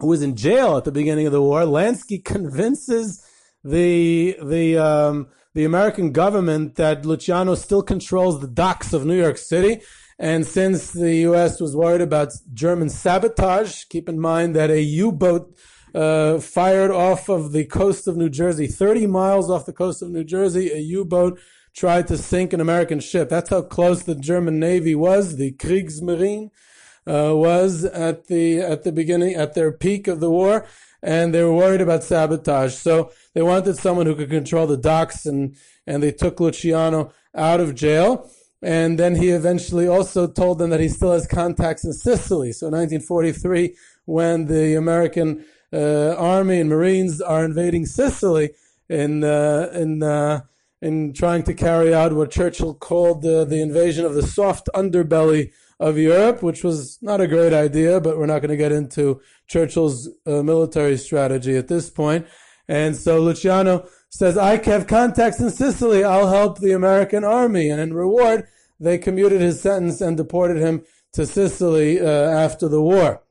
was 0.00 0.22
in 0.22 0.36
jail 0.36 0.76
at 0.76 0.84
the 0.84 0.92
beginning 0.92 1.26
of 1.26 1.32
the 1.32 1.42
war. 1.42 1.62
Lansky 1.62 2.24
convinces 2.24 3.24
the 3.64 4.36
the 4.40 4.78
um, 4.78 5.28
the 5.54 5.64
American 5.64 6.12
government 6.12 6.76
that 6.76 7.04
Luciano 7.04 7.56
still 7.56 7.82
controls 7.82 8.40
the 8.40 8.46
docks 8.46 8.92
of 8.92 9.04
New 9.04 9.18
York 9.18 9.38
City 9.38 9.82
and 10.18 10.46
since 10.46 10.92
the 10.92 11.14
U.S. 11.16 11.60
was 11.60 11.76
worried 11.76 12.00
about 12.00 12.32
German 12.54 12.88
sabotage, 12.88 13.84
keep 13.84 14.08
in 14.08 14.18
mind 14.18 14.56
that 14.56 14.70
a 14.70 14.80
U-boat 14.80 15.56
uh, 15.94 16.38
fired 16.38 16.90
off 16.90 17.28
of 17.28 17.52
the 17.52 17.64
coast 17.64 18.06
of 18.06 18.16
New 18.16 18.30
Jersey, 18.30 18.66
30 18.66 19.06
miles 19.06 19.50
off 19.50 19.66
the 19.66 19.72
coast 19.72 20.02
of 20.02 20.10
New 20.10 20.24
Jersey, 20.24 20.70
a 20.70 20.78
U-boat 20.78 21.38
tried 21.74 22.08
to 22.08 22.16
sink 22.16 22.52
an 22.52 22.60
American 22.60 23.00
ship. 23.00 23.28
That's 23.28 23.50
how 23.50 23.62
close 23.62 24.02
the 24.02 24.14
German 24.14 24.58
Navy 24.58 24.94
was. 24.94 25.36
The 25.36 25.52
Kriegsmarine 25.52 26.50
uh, 27.06 27.32
was 27.36 27.84
at 27.84 28.26
the 28.26 28.60
at 28.60 28.82
the 28.82 28.92
beginning, 28.92 29.34
at 29.34 29.54
their 29.54 29.70
peak 29.70 30.08
of 30.08 30.20
the 30.20 30.30
war, 30.30 30.66
and 31.02 31.32
they 31.32 31.42
were 31.42 31.54
worried 31.54 31.82
about 31.82 32.02
sabotage. 32.02 32.74
So 32.74 33.12
they 33.34 33.42
wanted 33.42 33.76
someone 33.76 34.06
who 34.06 34.16
could 34.16 34.30
control 34.30 34.66
the 34.66 34.76
docks, 34.76 35.26
and 35.26 35.54
and 35.86 36.02
they 36.02 36.12
took 36.12 36.40
Luciano 36.40 37.12
out 37.34 37.60
of 37.60 37.74
jail. 37.74 38.30
And 38.62 38.98
then 38.98 39.16
he 39.16 39.28
eventually 39.28 39.86
also 39.86 40.26
told 40.26 40.58
them 40.58 40.70
that 40.70 40.80
he 40.80 40.88
still 40.88 41.12
has 41.12 41.26
contacts 41.26 41.84
in 41.84 41.92
Sicily. 41.92 42.52
So 42.52 42.66
1943, 42.66 43.76
when 44.06 44.46
the 44.46 44.74
American 44.74 45.44
uh, 45.72 46.14
Army 46.16 46.60
and 46.60 46.70
Marines 46.70 47.20
are 47.20 47.44
invading 47.44 47.86
Sicily 47.86 48.50
in 48.88 49.24
uh, 49.24 49.70
in 49.74 50.02
uh, 50.02 50.40
in 50.80 51.12
trying 51.12 51.42
to 51.44 51.54
carry 51.54 51.94
out 51.94 52.12
what 52.12 52.30
Churchill 52.30 52.74
called 52.74 53.22
the 53.22 53.44
the 53.44 53.60
invasion 53.60 54.04
of 54.04 54.14
the 54.14 54.22
soft 54.22 54.68
underbelly 54.74 55.52
of 55.78 55.98
Europe, 55.98 56.42
which 56.42 56.64
was 56.64 56.98
not 57.02 57.20
a 57.20 57.26
great 57.26 57.52
idea, 57.52 58.00
but 58.00 58.16
we're 58.16 58.26
not 58.26 58.40
going 58.40 58.50
to 58.50 58.56
get 58.56 58.72
into 58.72 59.20
Churchill's 59.46 60.08
uh, 60.26 60.42
military 60.42 60.96
strategy 60.96 61.56
at 61.56 61.68
this 61.68 61.90
point. 61.90 62.26
And 62.68 62.96
so 62.96 63.20
Luciano 63.20 63.86
says, 64.08 64.38
I 64.38 64.62
have 64.64 64.86
contacts 64.86 65.40
in 65.40 65.50
Sicily. 65.50 66.04
I'll 66.04 66.28
help 66.28 66.58
the 66.58 66.72
American 66.72 67.24
army. 67.24 67.68
And 67.68 67.80
in 67.80 67.94
reward, 67.94 68.46
they 68.78 68.98
commuted 68.98 69.40
his 69.40 69.60
sentence 69.60 70.00
and 70.00 70.16
deported 70.16 70.58
him 70.58 70.84
to 71.12 71.26
Sicily 71.26 72.00
uh, 72.00 72.04
after 72.04 72.68
the 72.68 72.80
war. 72.80 73.22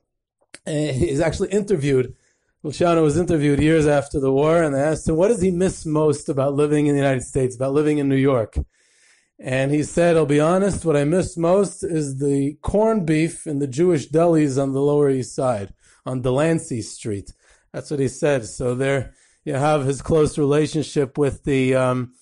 And 0.64 0.96
he's 0.96 1.20
actually 1.20 1.50
interviewed. 1.50 2.14
Luciano 2.62 3.02
was 3.02 3.16
interviewed 3.16 3.60
years 3.60 3.86
after 3.86 4.18
the 4.18 4.32
war, 4.32 4.62
and 4.62 4.74
they 4.74 4.80
asked 4.80 5.08
him, 5.08 5.16
What 5.16 5.28
does 5.28 5.40
he 5.40 5.52
miss 5.52 5.86
most 5.86 6.28
about 6.28 6.54
living 6.54 6.86
in 6.86 6.94
the 6.94 7.00
United 7.00 7.22
States, 7.22 7.54
about 7.54 7.74
living 7.74 7.98
in 7.98 8.08
New 8.08 8.16
York? 8.16 8.56
And 9.38 9.70
he 9.70 9.82
said, 9.82 10.16
I'll 10.16 10.26
be 10.26 10.40
honest, 10.40 10.84
what 10.84 10.96
I 10.96 11.04
miss 11.04 11.36
most 11.36 11.84
is 11.84 12.18
the 12.18 12.56
corned 12.62 13.06
beef 13.06 13.46
in 13.46 13.58
the 13.58 13.66
Jewish 13.66 14.08
delis 14.08 14.60
on 14.60 14.72
the 14.72 14.80
Lower 14.80 15.10
East 15.10 15.34
Side, 15.34 15.74
on 16.06 16.22
Delancey 16.22 16.80
Street. 16.80 17.32
That's 17.72 17.90
what 17.90 18.00
he 18.00 18.08
said. 18.08 18.46
So 18.46 18.74
there 18.74 19.14
you 19.46 19.54
have 19.54 19.86
his 19.86 20.02
close 20.02 20.36
relationship 20.36 21.16
with 21.16 21.44
the 21.44 21.74
um, 21.74 22.12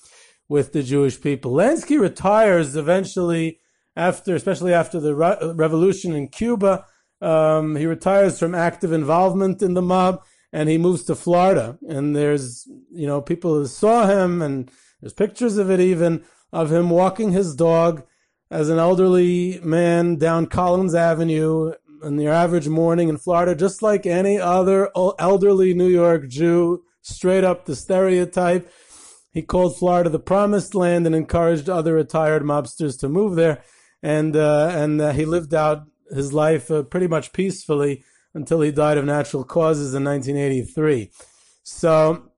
with 0.49 0.73
the 0.73 0.83
Jewish 0.83 1.21
people. 1.21 1.53
Lansky 1.53 1.99
retires 1.99 2.77
eventually 2.77 3.59
after, 3.97 4.35
especially 4.35 4.75
after 4.75 5.01
the 5.01 5.15
re- 5.15 5.39
revolution 5.55 6.15
in 6.15 6.29
Cuba. 6.29 6.87
Um, 7.23 7.77
he 7.77 7.87
retires 7.87 8.39
from 8.39 8.55
active 8.55 8.93
involvement 8.93 9.63
in 9.63 9.73
the 9.73 9.83
mob 9.83 10.23
and 10.53 10.69
he 10.69 10.77
moves 10.77 11.05
to 11.05 11.15
Florida. 11.15 11.79
And 11.89 12.15
there's, 12.15 12.69
you 12.93 13.07
know, 13.07 13.23
people 13.23 13.55
who 13.55 13.67
saw 13.67 14.07
him 14.07 14.43
and 14.43 14.71
there's 15.01 15.15
pictures 15.15 15.57
of 15.57 15.71
it 15.71 15.81
even 15.81 16.25
of 16.53 16.71
him 16.71 16.91
walking 16.91 17.33
his 17.33 17.55
dog 17.55 18.05
as 18.51 18.69
an 18.69 18.79
elderly 18.79 19.59
man 19.63 20.17
down 20.17 20.47
Collins 20.47 20.95
Avenue 20.95 21.73
in 22.03 22.19
your 22.19 22.35
average 22.35 22.69
morning 22.69 23.09
in 23.09 23.17
Florida, 23.17 23.55
just 23.55 23.81
like 23.81 24.05
any 24.05 24.39
other 24.39 24.91
elderly 25.19 25.73
New 25.73 25.89
York 25.89 26.29
Jew, 26.29 26.85
straight 27.05 27.45
up 27.45 27.67
the 27.67 27.77
stereotype. 27.77 28.71
He 29.33 29.43
called 29.43 29.77
Florida 29.77 30.11
the 30.11 30.19
promised 30.19 30.75
land 30.75 31.07
and 31.07 31.15
encouraged 31.15 31.69
other 31.69 31.95
retired 31.95 32.43
mobsters 32.43 32.99
to 33.01 33.09
move 33.09 33.37
there. 33.37 33.63
And, 34.03 34.37
uh, 34.37 34.71
and 34.73 35.01
uh, 35.01 35.13
he 35.13 35.25
lived 35.25 35.55
out 35.55 35.87
his 36.11 36.33
life 36.33 36.71
uh, 36.71 36.83
pretty 36.83 37.07
much 37.07 37.33
peacefully 37.33 38.05
until 38.33 38.61
he 38.61 38.71
died 38.71 38.99
of 38.99 39.05
natural 39.05 39.45
causes 39.45 39.95
in 39.95 40.05
1983. 40.05 41.11
So 41.63 42.31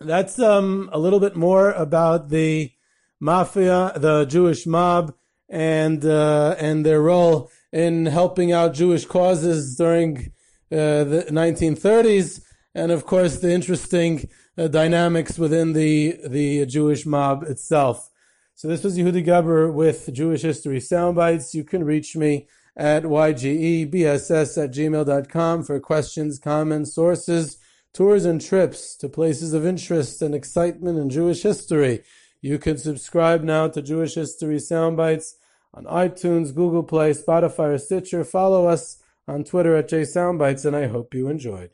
that's 0.00 0.38
um, 0.38 0.88
a 0.92 0.98
little 0.98 1.20
bit 1.20 1.36
more 1.36 1.72
about 1.72 2.28
the 2.30 2.72
mafia, 3.20 3.92
the 3.96 4.24
Jewish 4.24 4.66
mob, 4.66 5.14
and 5.48 6.04
uh, 6.04 6.54
and 6.58 6.86
their 6.86 7.02
role 7.02 7.50
in 7.72 8.06
helping 8.06 8.52
out 8.52 8.74
Jewish 8.74 9.04
causes 9.04 9.76
during 9.76 10.32
uh, 10.72 11.04
the 11.04 11.26
1930s, 11.30 12.40
and 12.74 12.92
of 12.92 13.04
course 13.04 13.38
the 13.38 13.52
interesting 13.52 14.28
uh, 14.56 14.68
dynamics 14.68 15.38
within 15.38 15.72
the 15.72 16.18
the 16.26 16.66
Jewish 16.66 17.06
mob 17.06 17.42
itself. 17.44 18.10
So 18.54 18.68
this 18.68 18.84
was 18.84 18.98
Yehuda 18.98 19.24
Geberer 19.24 19.72
with 19.72 20.12
Jewish 20.12 20.42
History 20.42 20.80
Soundbites. 20.80 21.54
You 21.54 21.64
can 21.64 21.84
reach 21.84 22.14
me 22.14 22.46
at 22.76 23.04
ygebss 23.04 24.62
at 24.62 24.70
gmail.com 24.70 25.62
for 25.64 25.80
questions, 25.80 26.38
comments, 26.38 26.94
sources, 26.94 27.58
tours, 27.92 28.24
and 28.24 28.40
trips 28.40 28.96
to 28.96 29.08
places 29.08 29.52
of 29.52 29.66
interest 29.66 30.22
and 30.22 30.34
excitement 30.34 30.98
in 30.98 31.10
Jewish 31.10 31.42
history. 31.42 32.02
You 32.40 32.58
can 32.58 32.78
subscribe 32.78 33.42
now 33.42 33.68
to 33.68 33.82
Jewish 33.82 34.14
History 34.14 34.56
Soundbites 34.56 35.34
on 35.74 35.84
iTunes, 35.84 36.54
Google 36.54 36.82
Play, 36.82 37.12
Spotify, 37.12 37.74
or 37.74 37.78
Stitcher. 37.78 38.24
Follow 38.24 38.66
us 38.66 39.02
on 39.28 39.44
Twitter 39.44 39.76
at 39.76 39.90
JSoundbites, 39.90 40.64
and 40.64 40.74
I 40.74 40.86
hope 40.86 41.12
you 41.12 41.28
enjoyed. 41.28 41.68